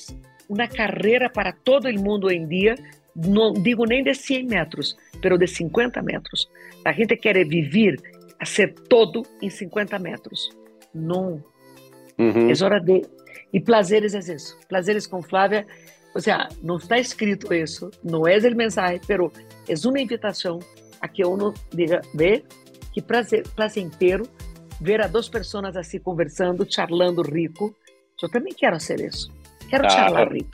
uma 0.48 0.66
carreira 0.66 1.30
para 1.30 1.52
todo 1.52 1.88
o 1.88 2.00
mundo 2.00 2.26
hoje 2.26 2.36
em 2.36 2.48
dia. 2.48 2.74
Não 3.14 3.52
digo 3.52 3.84
nem 3.84 4.02
de 4.02 4.14
100 4.14 4.46
metros, 4.46 4.96
mas 5.22 5.38
de 5.38 5.46
50 5.46 6.02
metros. 6.02 6.48
A 6.84 6.92
gente 6.92 7.16
quer 7.16 7.46
viver 7.46 7.96
a 8.38 8.44
ser 8.44 8.74
todo 8.88 9.22
em 9.40 9.50
50 9.50 9.98
metros. 9.98 10.50
Não. 10.94 11.42
Uhum. 12.18 12.50
É 12.50 12.64
hora 12.64 12.80
de. 12.80 13.02
E 13.52 13.60
prazeres 13.60 14.14
é 14.14 14.34
isso. 14.34 14.58
Prazeres 14.68 15.06
com 15.06 15.22
Flávia. 15.22 15.66
Ou 16.14 16.20
seja, 16.20 16.48
não 16.62 16.76
está 16.76 16.98
escrito 16.98 17.54
isso, 17.54 17.90
não 18.04 18.26
é 18.26 18.36
o 18.36 18.54
mensagem, 18.54 19.00
pero 19.06 19.32
é 19.66 19.88
uma 19.88 19.98
invitação 19.98 20.58
a 21.00 21.08
que 21.08 21.24
uno 21.24 21.54
diga, 21.72 22.02
ve, 22.14 22.44
que 22.92 23.00
prazer, 23.00 23.44
placentero 23.56 24.28
ver 24.78 25.00
a 25.00 25.06
duas 25.06 25.28
pessoas 25.28 25.74
assim 25.76 25.98
conversando, 25.98 26.66
charlando 26.70 27.22
rico. 27.22 27.74
Eu 28.22 28.28
também 28.28 28.52
quero 28.52 28.78
ser 28.78 29.00
isso. 29.00 29.32
Quero 29.68 29.86
ah, 29.86 29.90
charlar 29.90 30.32
rico. 30.32 30.50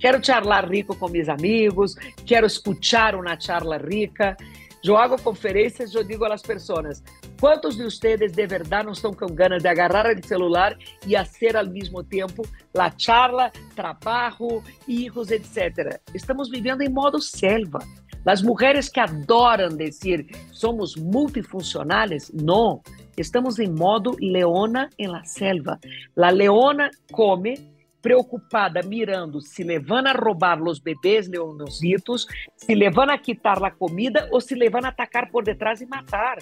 Quero 0.00 0.24
charlar 0.24 0.66
rico 0.68 0.96
com 0.96 1.08
meus 1.08 1.28
amigos, 1.28 1.94
quero 2.24 2.46
escutar 2.46 3.14
uma 3.14 3.38
charla 3.38 3.76
rica. 3.76 4.34
Eu 4.82 4.96
hago 4.96 5.20
conferências, 5.20 5.94
eu 5.94 6.02
digo 6.02 6.24
às 6.24 6.40
pessoas, 6.40 7.02
quantos 7.38 7.76
de 7.76 7.84
vocês 7.84 8.32
de 8.32 8.46
verdade 8.46 8.86
não 8.86 8.92
estão 8.92 9.12
com 9.12 9.26
ganas 9.26 9.62
de 9.62 9.68
agarrar 9.68 10.06
o 10.06 10.26
celular 10.26 10.74
e 11.06 11.14
fazer 11.14 11.54
ao 11.54 11.66
mesmo 11.66 12.02
tempo 12.02 12.42
a 12.78 12.90
charla, 12.96 13.52
trabalho, 13.76 14.62
hijos, 14.88 15.30
etc. 15.30 16.00
Estamos 16.14 16.48
vivendo 16.48 16.80
em 16.80 16.88
modo 16.88 17.20
selva. 17.20 17.80
As 18.24 18.42
mulheres 18.42 18.88
que 18.88 19.00
adoram 19.00 19.68
dizer 19.68 20.26
somos 20.50 20.96
multifuncionais, 20.96 22.30
não. 22.32 22.80
Estamos 23.18 23.58
em 23.58 23.68
modo 23.68 24.16
leona 24.18 24.88
em 24.98 25.08
la 25.08 25.24
selva. 25.24 25.78
La 26.16 26.30
leona 26.30 26.90
come 27.12 27.54
preocupada, 28.02 28.82
mirando 28.82 29.40
se 29.40 29.62
levando 29.62 30.08
a 30.08 30.12
roubar 30.12 30.62
os 30.62 30.78
bebês 30.78 31.28
leonositos, 31.28 32.26
se 32.56 32.74
levando 32.74 33.10
a 33.10 33.18
quitar 33.18 33.62
a 33.62 33.70
comida 33.70 34.28
ou 34.30 34.40
se 34.40 34.54
levando 34.54 34.86
a 34.86 34.88
atacar 34.88 35.30
por 35.30 35.44
detrás 35.44 35.80
e 35.80 35.86
matar. 35.86 36.38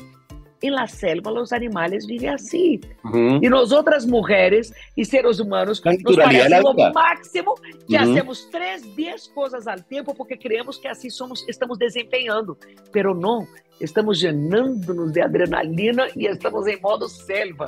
Em 0.60 0.70
la 0.70 0.88
selva, 0.88 1.30
os 1.30 1.52
animais 1.52 2.04
vivem 2.04 2.30
assim. 2.30 2.80
Uhum. 3.04 3.38
E 3.40 3.48
nós 3.48 3.70
outras 3.70 4.04
mulheres 4.04 4.72
e 4.96 5.04
seres 5.04 5.38
humanos 5.38 5.80
nos 5.84 6.16
parece 6.16 6.60
o 6.60 6.92
máximo 6.92 7.54
que 7.86 7.96
uhum. 7.96 8.02
hacemos 8.02 8.44
três, 8.46 8.82
dez 8.96 9.28
coisas 9.28 9.68
ao 9.68 9.78
tempo 9.78 10.12
porque 10.16 10.36
creemos 10.36 10.76
que 10.76 10.88
assim 10.88 11.10
somos, 11.10 11.46
estamos 11.48 11.78
desempenhando. 11.78 12.58
Pero 12.90 13.14
não, 13.14 13.46
estamos 13.80 14.20
llenando-nos 14.20 15.12
de 15.12 15.20
adrenalina 15.20 16.08
e 16.16 16.26
estamos 16.26 16.66
em 16.66 16.80
modo 16.80 17.08
selva. 17.08 17.66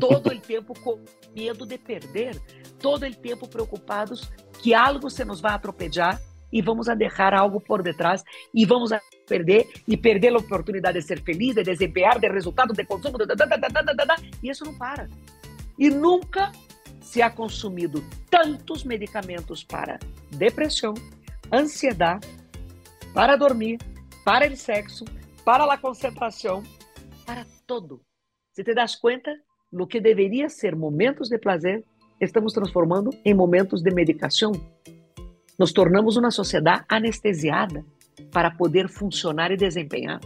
Todo 0.00 0.30
o 0.30 0.40
tempo 0.40 0.72
com 0.80 0.98
medo 1.36 1.66
de 1.66 1.76
perder 1.76 2.40
todo 2.80 3.06
o 3.06 3.14
tempo 3.14 3.46
preocupados 3.46 4.30
que 4.62 4.74
algo 4.74 5.08
se 5.10 5.24
nos 5.24 5.40
vai 5.40 5.52
atropelar 5.52 6.20
e 6.52 6.60
vamos 6.60 6.88
a 6.88 6.94
deixar 6.94 7.32
algo 7.32 7.60
por 7.60 7.82
detrás 7.82 8.24
e 8.52 8.64
vamos 8.64 8.92
a 8.92 9.00
perder 9.26 9.68
e 9.86 9.96
perder 9.96 10.34
a 10.34 10.38
oportunidade 10.38 10.98
de 10.98 11.06
ser 11.06 11.22
feliz, 11.22 11.54
de 11.54 11.62
desempenhar, 11.62 12.18
de 12.18 12.28
resultado, 12.28 12.74
de 12.74 12.84
consumo, 12.84 13.18
da, 13.18 13.34
da, 13.34 13.46
da, 13.46 14.16
e 14.42 14.50
isso 14.50 14.64
não 14.64 14.76
para. 14.76 15.08
E 15.78 15.88
nunca 15.88 16.50
se 17.00 17.22
ha 17.22 17.30
consumido 17.30 18.04
tantos 18.28 18.84
medicamentos 18.84 19.64
para 19.64 19.98
depressão, 20.30 20.94
ansiedade, 21.52 22.26
para 23.14 23.36
dormir, 23.36 23.78
para 24.24 24.50
o 24.50 24.56
sexo, 24.56 25.04
para 25.44 25.64
a 25.72 25.78
concentração, 25.78 26.62
para 27.24 27.46
todo. 27.66 28.00
Se 28.52 28.62
te 28.62 28.74
das 28.74 28.94
conta, 28.96 29.32
no 29.72 29.86
que 29.86 30.00
deveria 30.00 30.48
ser 30.48 30.74
momentos 30.76 31.28
de 31.28 31.38
prazer, 31.38 31.84
estamos 32.20 32.52
transformando 32.52 33.10
em 33.24 33.34
momentos 33.34 33.82
de 33.82 33.90
medicação. 33.90 34.52
Nos 35.58 35.72
tornamos 35.72 36.16
uma 36.16 36.30
sociedade 36.30 36.84
anestesiada 36.88 37.84
para 38.30 38.50
poder 38.50 38.88
funcionar 38.88 39.50
e 39.50 39.56
desempenhar. 39.56 40.20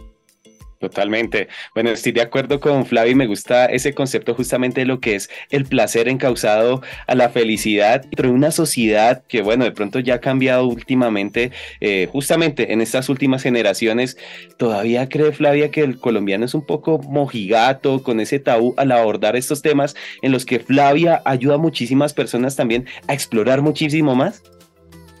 Totalmente. 0.85 1.47
Bueno, 1.73 1.89
estoy 1.89 2.11
de 2.11 2.21
acuerdo 2.21 2.59
con 2.59 2.85
Flavio 2.85 3.13
y 3.13 3.15
me 3.15 3.25
gusta 3.25 3.65
ese 3.65 3.95
concepto 3.95 4.35
justamente 4.35 4.81
de 4.81 4.85
lo 4.85 4.99
que 4.99 5.15
es 5.15 5.31
el 5.49 5.65
placer 5.65 6.07
encausado 6.07 6.83
a 7.07 7.15
la 7.15 7.29
felicidad, 7.29 8.05
pero 8.15 8.29
en 8.29 8.35
una 8.35 8.51
sociedad 8.51 9.23
que, 9.27 9.41
bueno, 9.41 9.63
de 9.63 9.71
pronto 9.71 9.97
ya 9.97 10.15
ha 10.15 10.19
cambiado 10.19 10.67
últimamente, 10.67 11.51
eh, 11.81 12.07
justamente 12.11 12.71
en 12.71 12.81
estas 12.81 13.09
últimas 13.09 13.41
generaciones, 13.41 14.15
todavía 14.57 15.09
cree 15.09 15.31
Flavia 15.31 15.71
que 15.71 15.81
el 15.81 15.97
colombiano 15.97 16.45
es 16.45 16.53
un 16.53 16.67
poco 16.67 16.99
mojigato 16.99 18.03
con 18.03 18.19
ese 18.19 18.37
tabú 18.37 18.75
al 18.77 18.91
abordar 18.91 19.35
estos 19.35 19.63
temas 19.63 19.95
en 20.21 20.31
los 20.31 20.45
que 20.45 20.59
Flavia 20.59 21.23
ayuda 21.25 21.55
a 21.55 21.57
muchísimas 21.57 22.13
personas 22.13 22.55
también 22.55 22.85
a 23.07 23.15
explorar 23.15 23.63
muchísimo 23.63 24.13
más. 24.13 24.43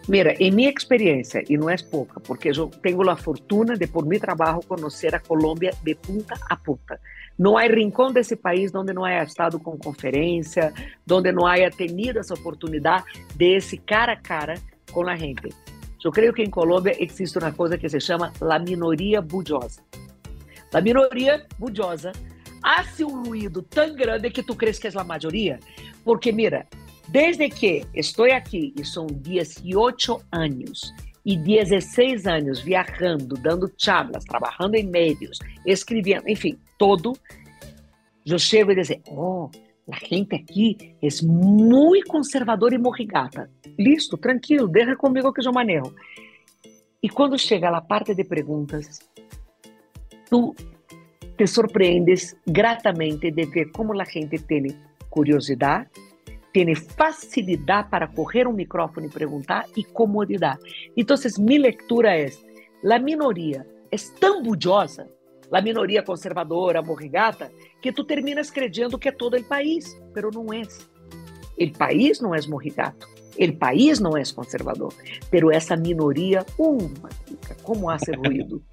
Mira, 0.07 0.35
em 0.39 0.51
minha 0.51 0.69
experiência, 0.69 1.43
e 1.49 1.57
não 1.57 1.67
é 1.67 1.75
pouca, 1.77 2.19
porque 2.19 2.49
eu 2.49 2.67
tenho 2.67 3.09
a 3.09 3.15
fortuna 3.15 3.75
de, 3.75 3.87
por 3.87 4.05
meu 4.05 4.19
trabalho, 4.19 4.61
conhecer 4.67 5.15
a 5.15 5.19
Colômbia 5.19 5.73
de 5.83 5.95
punta 5.95 6.35
a 6.47 6.55
punta. 6.55 6.99
Não 7.37 7.57
há 7.57 7.63
rincão 7.63 8.11
desse 8.11 8.35
país 8.35 8.73
onde 8.75 8.93
não 8.93 9.03
haya 9.03 9.23
estado 9.23 9.59
com 9.59 9.77
conferência, 9.77 10.71
onde 11.11 11.31
não 11.31 11.47
haya 11.47 11.71
tenido 11.71 12.19
essa 12.19 12.35
oportunidade 12.35 13.05
de 13.35 13.55
esse 13.55 13.77
cara 13.77 14.13
a 14.13 14.15
cara 14.15 14.55
com 14.91 15.07
a 15.07 15.15
gente. 15.15 15.49
Eu 16.03 16.11
creio 16.11 16.33
que 16.33 16.43
em 16.43 16.51
Colômbia 16.51 16.95
existe 17.03 17.39
uma 17.39 17.51
coisa 17.51 17.79
que 17.79 17.89
se 17.89 17.99
chama 17.99 18.31
la 18.39 18.59
minoria 18.59 19.23
budiosa. 19.23 19.81
La 20.71 20.79
budiosa 21.57 22.11
hace 22.61 23.03
um 23.03 23.23
ruído 23.23 23.63
tão 23.63 23.95
grande 23.95 24.29
que 24.29 24.43
tu 24.43 24.55
crees 24.55 24.77
que 24.77 24.87
é 24.87 24.91
a 24.95 25.03
maioria, 25.03 25.59
porque 26.03 26.31
mira, 26.31 26.67
Desde 27.07 27.49
que 27.49 27.85
estou 27.93 28.25
aqui, 28.31 28.73
e 28.77 28.83
são 28.83 29.05
18 29.05 30.21
anos, 30.31 30.93
e 31.25 31.35
16 31.35 32.27
anos 32.27 32.61
viajando, 32.61 33.35
dando 33.35 33.71
charlas, 33.77 34.23
trabalhando 34.25 34.75
em 34.75 34.85
médios, 34.85 35.39
escrevendo, 35.65 36.29
enfim, 36.29 36.57
todo, 36.77 37.13
eu 38.25 38.37
chego 38.37 38.71
e 38.71 38.75
dizer, 38.75 39.01
oh, 39.07 39.49
a 39.91 39.97
gente 40.05 40.35
aqui 40.35 40.95
é 41.01 41.07
muito 41.23 42.07
conservadora 42.07 42.75
e 42.75 42.77
morrigata. 42.77 43.49
Listo, 43.77 44.17
tranquilo, 44.17 44.67
deixa 44.67 44.95
comigo 44.95 45.33
que 45.33 45.47
eu 45.47 45.51
manejo. 45.51 45.93
E 47.01 47.09
quando 47.09 47.37
chega 47.37 47.69
a 47.69 47.81
parte 47.81 48.15
de 48.15 48.23
perguntas, 48.23 48.99
tu 50.29 50.55
te 51.37 51.45
surpreendes 51.45 52.35
gratamente 52.47 53.31
de 53.31 53.45
ver 53.45 53.71
como 53.71 53.99
a 53.99 54.05
gente 54.05 54.39
tem 54.39 54.75
curiosidade, 55.09 55.89
tem 56.55 56.73
facilidade 56.73 57.89
para 57.89 58.07
correr 58.07 58.47
um 58.47 58.53
microfone 58.53 59.07
e 59.07 59.09
perguntar 59.09 59.65
e 59.75 59.83
comodidade. 59.83 60.61
Então, 60.95 61.17
minha 61.39 61.59
leitura 61.59 62.17
é: 62.17 62.31
a 62.89 62.97
minoria 62.97 63.67
é 63.91 63.97
tão 64.21 64.41
budiosa, 64.41 65.05
a 65.51 65.61
minoria 65.61 66.01
conservadora, 66.01 66.81
morrigata, 66.81 67.51
que 67.81 67.91
tu 67.91 68.05
terminas 68.05 68.49
crendo 68.49 68.97
que 68.97 69.09
é 69.09 69.11
todo 69.11 69.35
o 69.35 69.43
país, 69.43 70.01
pero 70.13 70.31
não 70.33 70.53
é. 70.53 70.61
O 71.59 71.77
país 71.77 72.21
não 72.21 72.33
é 72.33 72.39
morrigato, 72.47 73.05
o 73.37 73.53
país 73.57 73.99
não 73.99 74.15
é 74.15 74.23
conservador, 74.33 74.93
pero 75.29 75.51
essa 75.51 75.75
minoria, 75.75 76.45
uma, 76.57 77.09
como 77.63 77.89
hace 77.89 78.13
ruído. 78.13 78.63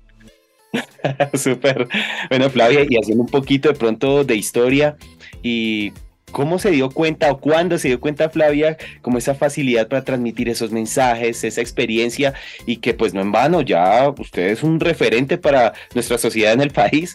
Super. 1.35 1.89
Bueno, 2.31 2.49
Flavia, 2.49 2.87
y 2.89 2.97
haciendo 2.97 3.25
un 3.25 3.29
poquito 3.29 3.69
de 3.69 3.75
pronto 3.75 4.23
de 4.25 4.37
historia 4.37 4.97
y 5.43 5.93
¿Cómo 6.33 6.59
se 6.59 6.71
dio 6.71 6.89
cuenta 6.91 7.31
o 7.31 7.39
cuándo 7.39 7.79
se 7.79 7.89
dio 7.89 8.01
cuenta 8.01 8.31
Flavia 8.31 8.79
como 9.03 9.19
esa 9.19 9.35
facilidad 9.35 9.87
para 9.87 10.03
transmitir 10.03 10.49
esos 10.49 10.73
mensajes, 10.73 11.45
esa 11.45 11.61
experiencia 11.61 12.33
y 12.67 12.79
que 12.79 12.95
pues 12.95 13.13
no 13.13 13.21
en 13.21 13.31
vano, 13.31 13.61
ya 13.61 14.09
usted 14.09 14.49
es 14.49 14.63
un 14.63 14.81
referente 14.81 15.37
para 15.37 15.75
nuestra 15.95 16.17
sociedad 16.17 16.55
en 16.55 16.63
el 16.63 16.71
país? 16.71 17.15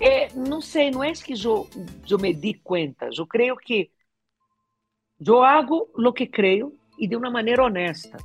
É, 0.00 0.28
não 0.34 0.60
sei, 0.60 0.90
não 0.90 1.04
é 1.04 1.12
que 1.12 1.32
eu, 1.32 1.68
eu 2.10 2.18
me 2.18 2.34
di 2.34 2.54
conta. 2.54 3.08
Eu 3.16 3.26
creio 3.26 3.56
que 3.56 3.90
eu 5.24 5.42
hago 5.42 5.88
o 5.94 6.12
que 6.12 6.26
creio 6.26 6.74
e 6.98 7.06
de 7.06 7.14
uma 7.16 7.30
maneira 7.30 7.64
honesta. 7.64 8.18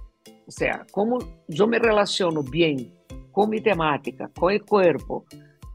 Ou 0.45 0.51
seja, 0.51 0.85
como 0.91 1.19
eu 1.47 1.67
me 1.67 1.77
relaciono 1.77 2.41
bem 2.41 2.91
com 3.31 3.45
minha 3.45 3.61
temática, 3.61 4.31
com 4.35 4.47
o 4.47 4.65
corpo, 4.65 5.23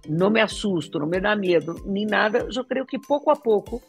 não 0.09 0.31
me 0.31 0.41
assusto, 0.41 0.99
não 0.99 1.07
me 1.07 1.21
dá 1.21 1.37
medo, 1.37 1.81
nem 1.87 2.05
nada, 2.05 2.49
eu 2.55 2.65
creio 2.65 2.85
que 2.85 2.99
pouco 2.99 3.31
a 3.31 3.37
pouco 3.37 3.81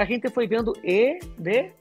a 0.00 0.04
gente 0.06 0.30
foi 0.30 0.46
vendo 0.46 0.72
e 0.82 1.18
de 1.38 1.72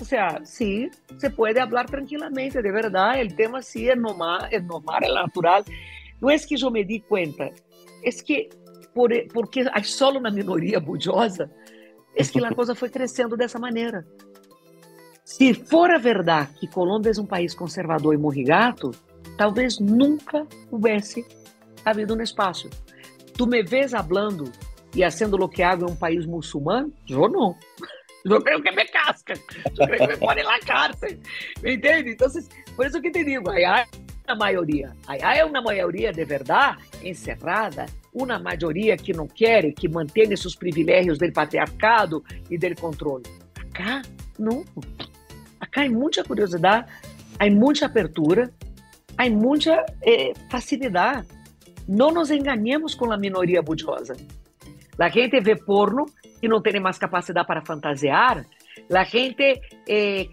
o 0.00 0.04
sea, 0.04 0.40
sí, 0.44 0.88
se 1.18 1.28
puede 1.28 1.60
hablar 1.60 1.86
tranquilamente, 1.86 2.62
de 2.62 2.70
verdad, 2.70 3.20
el 3.20 3.34
tema 3.34 3.60
sí 3.60 3.88
es 3.88 3.98
normal, 3.98 4.48
es 4.50 4.62
normal, 4.62 5.02
es 5.02 5.12
natural. 5.12 5.64
No 6.20 6.30
es 6.30 6.46
que 6.46 6.56
yo 6.56 6.70
me 6.70 6.84
di 6.84 7.00
cuenta, 7.00 7.50
es 8.02 8.22
que 8.22 8.48
por, 8.94 9.10
porque 9.34 9.66
hay 9.70 9.84
solo 9.84 10.20
una 10.20 10.30
minoría 10.30 10.78
bullosa, 10.78 11.50
es 12.14 12.30
que 12.30 12.40
la 12.40 12.52
cosa 12.58 12.74
foi 12.74 12.88
crescendo 12.88 13.36
dessa 13.36 13.58
maneira. 13.58 14.06
Se 15.24 15.52
for 15.52 15.90
a 15.90 15.98
verdade 15.98 16.54
que 16.58 16.68
Colômbia 16.68 17.10
é 17.10 17.20
um 17.20 17.26
país 17.26 17.52
conservador 17.52 18.14
e 18.14 18.16
morrigato, 18.16 18.92
talvez 19.36 19.80
nunca 19.80 20.46
houvesse 20.70 21.26
ha 21.84 21.90
habido 21.90 22.14
um 22.14 22.22
espaço. 22.22 22.70
Tu 23.36 23.46
me 23.46 23.62
vês 23.62 23.92
hablando 23.92 24.50
e 24.94 25.02
que 25.48 25.62
hago 25.62 25.88
em 25.88 25.92
um 25.92 25.96
país 25.96 26.26
muçulmano? 26.26 26.92
Eu 27.08 27.28
não. 27.28 27.56
Eu 28.24 28.42
creio 28.42 28.62
que 28.62 28.70
me 28.70 28.84
casca. 28.84 29.32
Eu 29.78 29.86
creio 29.86 29.98
que 29.98 30.06
me 30.08 30.16
põe 30.18 30.42
na 30.42 30.58
cárcel. 30.60 31.18
Entende? 31.64 32.10
Então, 32.10 32.28
por 32.76 32.86
isso 32.86 33.00
que 33.00 33.10
te 33.10 33.24
digo, 33.24 33.48
aí 33.50 33.64
há 33.64 33.86
uma 34.28 34.36
maioria. 34.36 34.94
Aí 35.06 35.40
há 35.40 35.46
uma 35.46 35.62
maioria 35.62 36.12
de 36.12 36.24
verdade 36.24 36.82
encerrada, 37.02 37.86
uma 38.12 38.38
maioria 38.38 38.96
que 38.96 39.12
não 39.12 39.26
quer, 39.26 39.72
que 39.72 39.88
mantém 39.88 40.36
seus 40.36 40.54
privilégios 40.54 41.18
do 41.18 41.32
patriarcado 41.32 42.22
e 42.50 42.58
do 42.58 42.74
controle. 42.78 43.24
Acá, 43.58 44.02
não. 44.38 44.64
Acá 45.58 45.84
há 45.84 45.88
muita 45.88 46.22
curiosidade, 46.22 46.90
há 47.38 47.50
muita 47.50 47.86
abertura, 47.86 48.52
há 49.16 49.30
muita 49.30 49.86
eh, 50.02 50.32
facilidade. 50.50 51.26
Não 51.88 52.10
nos 52.10 52.30
enganemos 52.30 52.94
com 52.94 53.10
a 53.10 53.16
minoria 53.16 53.62
budiosa. 53.62 54.14
A 55.00 55.08
gente 55.08 55.40
vê 55.40 55.56
porno 55.56 56.04
e 56.42 56.46
não 56.46 56.60
tem 56.60 56.78
mais 56.78 56.98
capacidade 56.98 57.46
para 57.46 57.64
fantasiar. 57.64 58.44
A 58.92 59.04
gente 59.04 59.60
eh, 59.88 60.28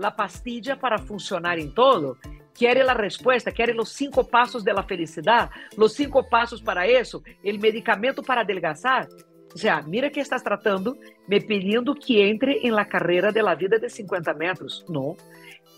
a 0.00 0.10
pastilla 0.10 0.76
para 0.76 0.98
funcionar 0.98 1.58
em 1.58 1.68
todo. 1.68 2.16
Quer 2.54 2.88
a 2.88 2.92
resposta, 2.92 3.50
quer 3.50 3.74
os 3.76 3.90
cinco 3.90 4.22
passos 4.22 4.62
da 4.62 4.82
felicidade, 4.82 5.50
os 5.76 5.92
cinco 5.92 6.22
passos 6.22 6.60
para 6.60 6.86
isso, 6.86 7.22
o 7.42 7.58
medicamento 7.58 8.22
para 8.22 8.42
adelgazar. 8.42 9.08
O 9.52 9.58
sea, 9.58 9.82
mira 9.82 10.10
que 10.10 10.20
estás 10.20 10.42
tratando, 10.42 10.96
me 11.26 11.40
pedindo 11.40 11.94
que 11.94 12.20
entre 12.20 12.58
em 12.58 12.70
la 12.70 12.84
carreira 12.84 13.32
de 13.32 13.42
la 13.42 13.54
vida 13.54 13.78
de 13.78 13.88
50 13.88 14.32
metros. 14.34 14.84
Não. 14.88 15.16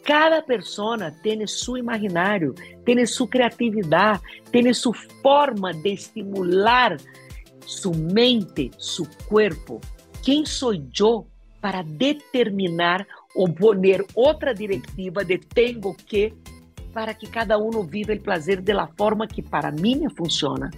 Cada 0.04 0.42
persona 0.42 1.14
tem 1.22 1.46
seu 1.46 1.78
imaginário, 1.78 2.54
tem 2.84 3.06
sua 3.06 3.28
criatividade, 3.28 4.20
tem 4.50 4.72
sua 4.74 4.94
forma 5.22 5.72
de 5.72 5.94
estimular 5.94 6.96
sua 7.66 7.96
mente, 7.96 8.70
seu 8.78 9.06
corpo. 9.28 9.80
Quem 10.22 10.44
sou 10.44 10.74
eu 10.74 11.26
para 11.60 11.82
determinar 11.82 13.06
ou 13.34 13.48
poner 13.52 14.04
outra 14.14 14.54
diretiva 14.54 15.24
de 15.24 15.38
tenho 15.38 15.94
que 15.94 16.34
para 16.92 17.14
que 17.14 17.26
cada 17.26 17.58
um 17.58 17.82
viva 17.82 18.12
o 18.12 18.20
prazer 18.20 18.60
da 18.60 18.86
forma 18.86 19.26
que 19.26 19.40
para 19.40 19.70
mim 19.70 20.08
funciona. 20.14 20.70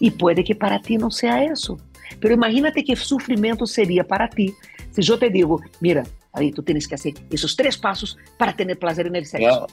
E 0.00 0.10
pode 0.10 0.42
que 0.42 0.54
para 0.54 0.78
ti 0.78 0.98
não 0.98 1.10
seja 1.10 1.44
isso. 1.44 1.76
Pero 2.20 2.34
imagínate 2.34 2.82
que 2.82 2.96
sofrimento 2.96 3.66
seria 3.66 4.04
para 4.04 4.28
ti 4.28 4.54
se 5.02 5.12
eu 5.12 5.18
te 5.18 5.28
digo, 5.28 5.62
mira, 5.80 6.04
aí 6.32 6.50
tu 6.50 6.62
tens 6.62 6.86
que 6.86 6.96
fazer 6.96 7.14
esses 7.30 7.54
três 7.54 7.76
passos 7.76 8.16
para 8.38 8.52
ter 8.52 8.74
prazer 8.76 9.10
no 9.10 9.24
sexo. 9.24 9.66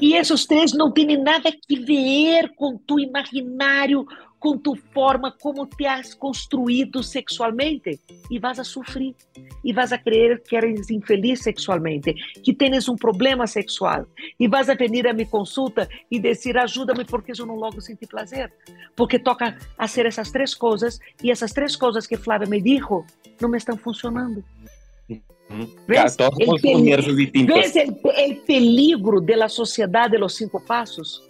e 0.00 0.14
esses 0.14 0.44
três 0.44 0.74
não 0.74 0.92
têm 0.92 1.16
nada 1.16 1.50
que 1.50 1.80
ver 1.80 2.52
com 2.54 2.76
tu 2.76 3.00
imaginário, 3.00 4.06
com 4.42 4.58
tu 4.58 4.74
forma 4.92 5.30
como 5.30 5.64
te 5.64 5.86
has 5.86 6.14
construído 6.14 7.00
sexualmente 7.00 8.00
e 8.28 8.40
vas 8.40 8.58
a 8.58 8.64
sofrer 8.64 9.14
e 9.64 9.72
vas 9.72 9.92
a 9.92 9.98
crer 9.98 10.42
que 10.42 10.56
eres 10.56 10.90
infeliz 10.90 11.44
sexualmente, 11.44 12.12
que 12.42 12.52
tens 12.52 12.88
um 12.88 12.96
problema 12.96 13.46
sexual 13.46 14.04
e 14.40 14.48
vas 14.48 14.68
a 14.68 14.74
venir 14.74 15.06
a 15.06 15.12
minha 15.12 15.28
consulta 15.28 15.88
e 16.10 16.18
dizer 16.18 16.58
ajuda-me 16.58 17.04
porque 17.04 17.30
eu 17.40 17.46
não 17.46 17.54
logo 17.54 17.80
senti 17.80 18.04
prazer, 18.04 18.52
porque 18.96 19.16
toca 19.16 19.56
fazer 19.76 20.06
essas 20.06 20.32
três 20.32 20.56
coisas 20.56 20.98
e 21.22 21.30
essas 21.30 21.52
três 21.52 21.76
coisas 21.76 22.04
que 22.04 22.16
Flávia 22.16 22.48
me 22.48 22.60
dijo 22.60 23.06
não 23.40 23.48
me 23.48 23.58
estão 23.58 23.76
funcionando. 23.76 24.42
¿Ves? 25.86 26.16
Todos 26.16 26.40
el, 26.40 26.60
peligro, 26.60 27.14
¿Ves 27.54 27.76
el, 27.76 27.96
el 28.16 28.38
peligro 28.38 29.20
de 29.20 29.36
la 29.36 29.48
sociedad 29.48 30.10
de 30.10 30.18
los 30.18 30.34
cinco 30.34 30.60
pasos? 30.64 31.22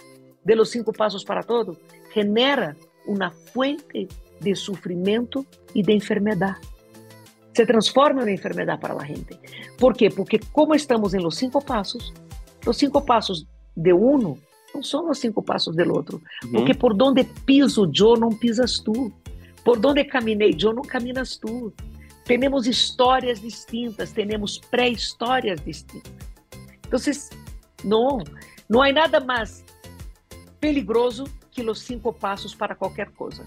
De 0.42 0.56
los 0.56 0.70
cinco 0.70 0.92
pasos 0.92 1.24
para 1.24 1.42
todo? 1.42 1.76
Genera 2.10 2.74
uma 3.06 3.30
fuente 3.30 4.08
de 4.40 4.54
sofrimento 4.54 5.46
e 5.74 5.82
de 5.82 5.92
enfermedade. 5.92 6.60
Se 7.54 7.66
transforma 7.66 8.28
em 8.28 8.34
enfermedade 8.34 8.80
para 8.80 8.94
a 8.94 9.04
gente. 9.04 9.38
¿Por 9.78 9.94
quê? 9.94 10.08
Porque 10.10 10.40
como 10.52 10.74
estamos 10.74 11.14
em 11.14 11.20
los 11.20 11.36
cinco 11.36 11.60
passos, 11.60 12.12
os 12.66 12.76
cinco 12.76 13.02
passos 13.02 13.46
de 13.76 13.92
uno 13.92 14.38
não 14.74 14.82
são 14.82 15.10
os 15.10 15.18
cinco 15.18 15.42
passos 15.42 15.76
do 15.76 15.92
outro. 15.92 16.20
Uhum. 16.44 16.52
Porque 16.52 16.74
por 16.74 16.94
donde 16.94 17.24
piso 17.24 17.90
eu, 17.94 18.16
não 18.16 18.30
pisas 18.30 18.78
tu. 18.78 19.12
Por 19.64 19.78
donde 19.78 20.04
caminhei 20.04 20.56
eu, 20.58 20.72
não 20.72 20.82
caminas 20.82 21.36
tu. 21.36 21.72
Temos 22.24 22.66
histórias 22.66 23.40
distintas, 23.40 24.12
temos 24.12 24.58
pré-histórias 24.58 25.60
distintas. 25.60 26.12
Então, 26.86 26.98
não, 27.84 28.18
não 28.68 28.82
há 28.82 28.92
nada 28.92 29.20
mais 29.20 29.64
peligroso 30.60 31.24
que 31.54 31.62
los 31.62 31.80
cinco 31.80 32.12
pasos 32.14 32.56
para 32.56 32.74
cualquier 32.74 33.10
cosa. 33.12 33.44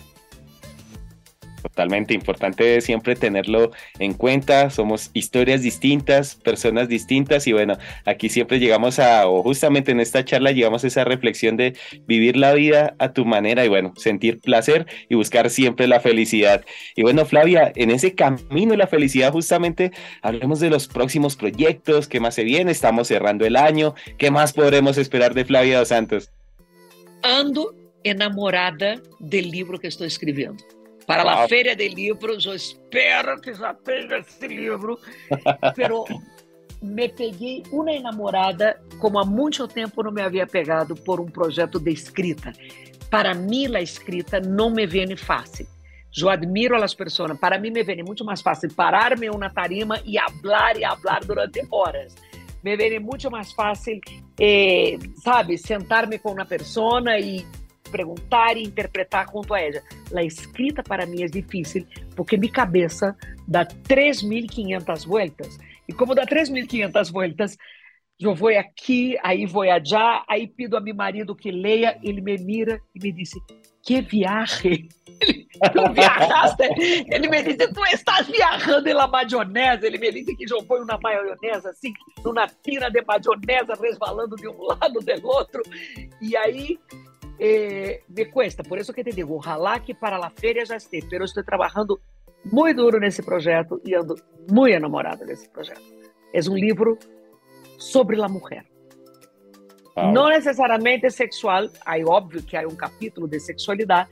Totalmente 1.62 2.14
importante 2.14 2.80
siempre 2.80 3.16
tenerlo 3.16 3.72
en 3.98 4.14
cuenta. 4.14 4.70
Somos 4.70 5.10
historias 5.14 5.64
distintas, 5.64 6.36
personas 6.36 6.88
distintas 6.88 7.48
y 7.48 7.54
bueno, 7.54 7.76
aquí 8.06 8.30
siempre 8.30 8.60
llegamos 8.60 9.00
a, 9.00 9.28
o 9.28 9.42
justamente 9.42 9.92
en 9.92 10.00
esta 10.00 10.24
charla 10.24 10.52
llegamos 10.52 10.84
a 10.84 10.88
esa 10.88 11.04
reflexión 11.06 11.58
de 11.58 11.76
vivir 12.06 12.38
la 12.38 12.54
vida 12.54 12.96
a 13.00 13.14
tu 13.14 13.26
manera 13.26 13.66
y 13.66 13.68
bueno, 13.68 13.94
sentir 13.98 14.40
placer 14.42 14.86
y 15.10 15.16
buscar 15.16 15.50
siempre 15.50 15.88
la 15.88 16.00
felicidad. 16.00 16.64
Y 16.96 17.02
bueno, 17.02 17.26
Flavia, 17.26 17.72
en 17.76 17.90
ese 17.90 18.14
camino 18.14 18.72
de 18.74 18.78
la 18.78 18.88
felicidad 18.88 19.32
justamente 19.32 19.92
hablemos 20.22 20.60
de 20.60 20.70
los 20.70 20.88
próximos 20.88 21.36
proyectos, 21.36 22.08
qué 22.08 22.20
más 22.20 22.36
se 22.36 22.44
viene, 22.44 22.72
estamos 22.72 23.08
cerrando 23.08 23.44
el 23.44 23.56
año, 23.56 23.96
qué 24.20 24.30
más 24.30 24.54
podremos 24.54 25.00
esperar 25.00 25.34
de 25.34 25.46
Flavia 25.46 25.80
dos 25.80 25.88
Santos. 25.88 26.32
Ando 27.24 27.74
enamorada 28.06 29.02
do 29.20 29.38
livro 29.38 29.80
que 29.80 29.88
estou 29.88 30.06
escrevendo. 30.06 30.64
Para 31.08 31.24
a 31.24 31.48
feira 31.48 31.76
de 31.76 31.88
livros, 31.90 32.46
eu 32.46 32.56
espero 32.56 33.40
que 33.42 33.54
já 33.54 33.74
tenha 33.74 34.18
esse 34.18 34.48
livro. 34.48 35.00
Pero 35.76 36.06
me 36.82 37.10
peguei 37.10 37.64
uma 37.72 37.92
enamorada 37.92 38.82
como 39.00 39.20
há 39.20 39.26
muito 39.26 39.68
tempo 39.68 40.04
não 40.04 40.12
me 40.12 40.22
havia 40.22 40.48
pegado 40.48 40.96
por 40.96 41.20
um 41.20 41.26
projeto 41.26 41.80
de 41.80 41.92
escrita. 41.92 42.54
Para 43.10 43.34
mim, 43.34 43.76
a 43.76 43.82
escrita 43.82 44.40
não 44.40 44.70
me 44.70 44.86
vem 44.86 45.16
fácil. 45.16 45.68
Eu 46.18 46.30
admiro 46.30 46.82
as 46.82 46.94
pessoas. 46.94 47.38
Para 47.40 47.60
mim, 47.60 47.72
me 47.72 47.84
vem 47.84 48.04
muito 48.04 48.24
mais 48.24 48.42
fácil 48.42 48.74
parar-me 48.74 49.30
uma 49.30 49.50
tarima 49.50 50.00
e 50.06 50.16
falar 50.42 50.78
e 50.78 50.82
falar 50.82 51.24
durante 51.26 51.62
horas. 51.70 52.16
Me 52.64 52.76
vem 52.76 53.00
muito 53.00 53.30
mais 53.30 53.52
fácil, 53.52 54.00
eh, 54.40 54.98
sabe, 55.18 55.58
sentar-me 55.58 56.18
com 56.18 56.32
uma 56.32 56.46
pessoa 56.46 57.20
e 57.20 57.46
perguntar 57.90 58.58
e 58.58 58.64
interpretar 58.64 59.28
junto 59.32 59.54
a 59.54 59.62
ela. 59.62 59.82
A 60.16 60.24
escrita 60.24 60.84
para 60.84 61.06
mim 61.06 61.24
é 61.24 61.28
difícil 61.28 61.86
porque 62.16 62.38
minha 62.38 62.52
cabeça 62.52 63.16
dá 63.48 63.66
3.500 63.66 65.08
voltas. 65.08 65.58
E 65.88 65.94
como 65.94 66.16
dá 66.16 66.26
3.500 66.26 67.12
voltas, 67.12 67.58
eu 68.20 68.34
vou 68.34 68.50
aqui, 68.50 69.18
aí 69.24 69.46
vou 69.46 69.64
allá, 69.64 70.24
aí 70.28 70.48
pido 70.48 70.78
a 70.78 70.82
meu 70.82 70.96
marido 70.96 71.36
que 71.36 71.52
leia, 71.52 72.00
ele 72.02 72.22
me 72.22 72.38
mira 72.38 72.82
e 72.94 73.00
me 73.00 73.12
disse, 73.12 73.40
que 73.84 74.02
viagem! 74.02 74.88
Tu 75.72 75.94
viajaste? 75.94 76.64
Ele 77.10 77.30
me 77.30 77.42
disse, 77.42 77.72
tu 77.72 77.82
estás 77.86 78.28
viajando 78.28 78.94
na 78.94 79.08
maionese. 79.08 79.86
Ele 79.86 79.98
me 79.98 80.12
disse 80.12 80.36
que 80.36 80.46
jogou 80.46 80.82
uma 80.82 81.00
maionese 81.02 81.68
assim, 81.68 81.94
numa 82.24 82.46
tira 82.48 82.90
de 82.90 83.02
maionese, 83.02 83.82
resvalando 83.82 84.36
de 84.36 84.50
um 84.50 84.62
lado 84.64 85.00
do 85.00 85.28
outro. 85.28 85.64
E 86.22 86.36
aí 86.36 86.78
eh, 87.40 88.02
me 88.08 88.26
cuesta. 88.26 88.64
Por 88.64 88.78
isso 88.78 88.94
que 88.94 89.04
te 89.04 89.12
digo, 89.12 89.38
ojalá 89.38 89.80
que 89.80 89.94
para 89.94 90.18
a 90.18 90.30
feira 90.30 90.66
já 90.66 90.78
esteja, 90.78 91.08
pero 91.10 91.26
estou 91.26 91.44
trabalhando 91.44 92.00
muito 92.46 92.78
duro 92.78 93.00
nesse 93.00 93.22
projeto 93.24 93.82
e 93.84 93.96
ando 93.96 94.16
muito 94.50 94.76
enamorada 94.76 95.26
desse 95.26 95.50
projeto. 95.50 95.82
É 96.34 96.40
um 96.50 96.56
livro 96.56 96.98
sobre 97.78 98.22
a 98.22 98.28
mulher. 98.28 98.66
Wow. 99.96 100.12
Não 100.12 100.30
necessariamente 100.30 101.10
sexual, 101.10 101.70
aí 101.86 102.04
óbvio 102.04 102.44
que 102.44 102.58
há 102.58 102.68
um 102.68 102.76
capítulo 102.76 103.28
de 103.28 103.40
sexualidade, 103.40 104.10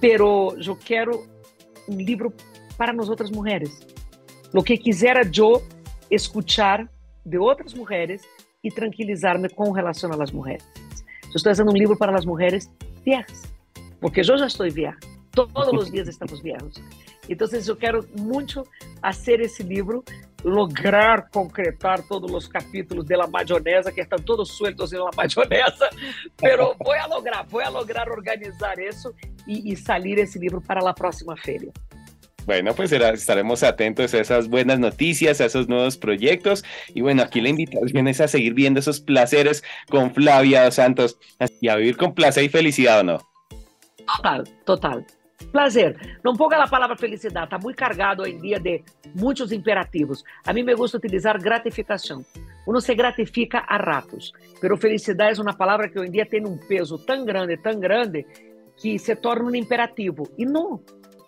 pero 0.00 0.56
eu 0.58 0.76
quero 0.76 1.26
um 1.88 1.96
livro 1.96 2.32
para 2.76 2.92
nós 2.92 3.08
outras 3.08 3.30
mulheres. 3.30 3.80
O 4.52 4.62
que 4.62 4.76
quisera 4.76 5.22
eu 5.36 5.62
escuchar 6.10 6.88
de 7.24 7.38
outras 7.38 7.72
mulheres 7.72 8.22
e 8.62 8.70
tranquilizar-me 8.70 9.48
com 9.48 9.70
relação 9.70 10.10
às 10.20 10.30
mulheres. 10.30 10.64
Eu 11.32 11.36
estou 11.36 11.50
fazendo 11.50 11.70
um 11.70 11.76
livro 11.76 11.96
para 11.96 12.14
as 12.16 12.26
mulheres 12.26 12.70
viejas, 13.02 13.42
porque 13.98 14.20
eu 14.20 14.24
já 14.24 14.46
estou 14.46 14.70
vieja. 14.70 14.98
Todos 15.30 15.72
os 15.72 15.90
dias 15.90 16.06
estamos 16.08 16.40
viejos. 16.40 16.74
Então, 17.26 17.48
eu 17.48 17.74
quero 17.74 18.06
muito 18.18 18.66
fazer 19.00 19.40
esse 19.40 19.62
livro, 19.62 20.04
lograr 20.44 21.30
concretar 21.30 22.02
todos 22.06 22.30
os 22.30 22.46
capítulos 22.46 23.06
da 23.06 23.26
maionesa, 23.26 23.90
que 23.90 24.02
estão 24.02 24.18
todos 24.18 24.50
sueltos 24.50 24.92
na 24.92 25.10
maionesa, 25.16 25.88
mas 26.42 26.56
vou 26.58 26.74
lograr, 27.08 27.44
vou 27.44 27.70
lograr 27.70 28.10
organizar 28.10 28.78
isso 28.78 29.14
e, 29.46 29.72
e 29.72 29.76
salir 29.76 30.18
livro 30.38 30.60
para 30.60 30.86
a 30.86 30.92
próxima 30.92 31.34
feira. 31.34 31.72
Bueno, 32.44 32.74
pues 32.74 32.90
estaremos 32.90 33.62
atentos 33.62 34.12
a 34.14 34.20
esas 34.20 34.48
buenas 34.48 34.78
noticias, 34.78 35.40
a 35.40 35.44
esos 35.44 35.68
nuevos 35.68 35.96
proyectos. 35.96 36.64
Y 36.92 37.00
bueno, 37.00 37.22
aquí 37.22 37.40
la 37.40 37.50
invitación 37.50 38.08
es 38.08 38.20
a 38.20 38.28
seguir 38.28 38.54
viendo 38.54 38.80
esos 38.80 39.00
placeres 39.00 39.62
con 39.88 40.12
Flavia 40.12 40.70
Santos 40.70 41.18
y 41.60 41.68
a 41.68 41.76
vivir 41.76 41.96
con 41.96 42.14
placer 42.14 42.44
y 42.44 42.48
felicidad, 42.48 43.00
¿o 43.00 43.04
no? 43.04 43.18
Total, 44.16 44.44
total. 44.64 45.06
Prazer. 45.50 45.96
Não 46.24 46.36
ponga 46.36 46.62
a 46.62 46.68
palavra 46.68 46.96
felicidade, 46.96 47.46
está 47.46 47.58
muito 47.58 47.76
cargado 47.76 48.22
hoje 48.22 48.32
em 48.32 48.38
dia 48.38 48.60
de 48.60 48.82
muitos 49.14 49.52
imperativos. 49.52 50.24
A 50.46 50.52
mim 50.52 50.62
me 50.62 50.74
gusta 50.74 50.96
utilizar 50.96 51.40
gratificação. 51.40 52.24
Uno 52.66 52.80
se 52.80 52.94
gratifica 52.94 53.58
a 53.66 53.76
ratos, 53.76 54.32
pero 54.60 54.76
felicidade 54.76 55.38
é 55.38 55.42
uma 55.42 55.54
palavra 55.54 55.88
que 55.88 55.98
hoje 55.98 56.08
em 56.08 56.12
dia 56.12 56.26
tem 56.26 56.46
um 56.46 56.56
peso 56.56 56.96
tão 56.98 57.24
grande, 57.24 57.56
tão 57.56 57.78
grande, 57.78 58.24
que 58.76 58.98
se 58.98 59.16
torna 59.16 59.50
um 59.50 59.54
imperativo. 59.54 60.30
E 60.38 60.46
não, 60.46 60.80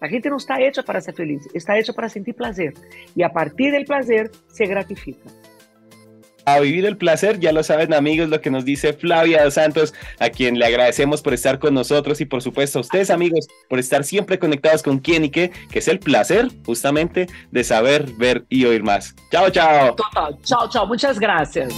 a 0.05 0.09
gente 0.09 0.29
não 0.29 0.37
está 0.37 0.61
hecha 0.61 0.83
para 0.83 1.01
ser 1.01 1.15
feliz, 1.15 1.49
está 1.55 1.79
hecha 1.79 1.93
para 1.93 2.09
sentir 2.09 2.35
prazer. 2.35 2.75
E 3.17 3.23
a 3.23 3.31
partir 3.31 3.73
do 3.73 3.85
prazer 3.85 4.31
se 4.49 4.65
gratifica. 4.67 5.31
a 6.47 6.61
vivir 6.61 6.85
el 6.85 6.97
placer. 6.97 7.41
Ya 7.41 7.53
lo 7.53 7.63
saben 7.63 7.95
amigos 7.95 8.29
lo 8.29 8.41
que 8.41 8.51
nos 8.51 8.65
dice 8.65 8.93
Flavia 8.93 9.45
dos 9.45 9.55
Santos, 9.55 9.95
a 10.19 10.31
quien 10.31 10.59
le 10.59 10.67
agradecemos 10.67 11.23
por 11.23 11.35
estar 11.35 11.59
con 11.59 11.75
nosotros 11.75 12.21
y 12.21 12.25
por 12.25 12.43
supuesto 12.43 12.79
a 12.79 12.83
ustedes 12.83 13.11
amigos 13.11 13.47
por 13.69 13.79
estar 13.79 14.05
siempre 14.05 14.39
conectados 14.39 14.83
con 14.83 14.99
quién 14.99 15.25
y 15.25 15.31
qué, 15.31 15.53
que 15.71 15.79
es 15.79 15.89
el 15.89 15.99
placer 15.99 16.49
justamente 16.65 17.27
de 17.51 17.65
saber, 17.65 18.11
ver 18.19 18.45
y 18.49 18.65
oír 18.65 18.83
más. 18.83 19.15
Chao, 19.31 19.51
chao. 19.51 19.95
Total. 19.95 20.37
Chao, 20.43 20.69
chao. 20.69 20.87
Muchas 20.87 21.19
gracias. 21.19 21.73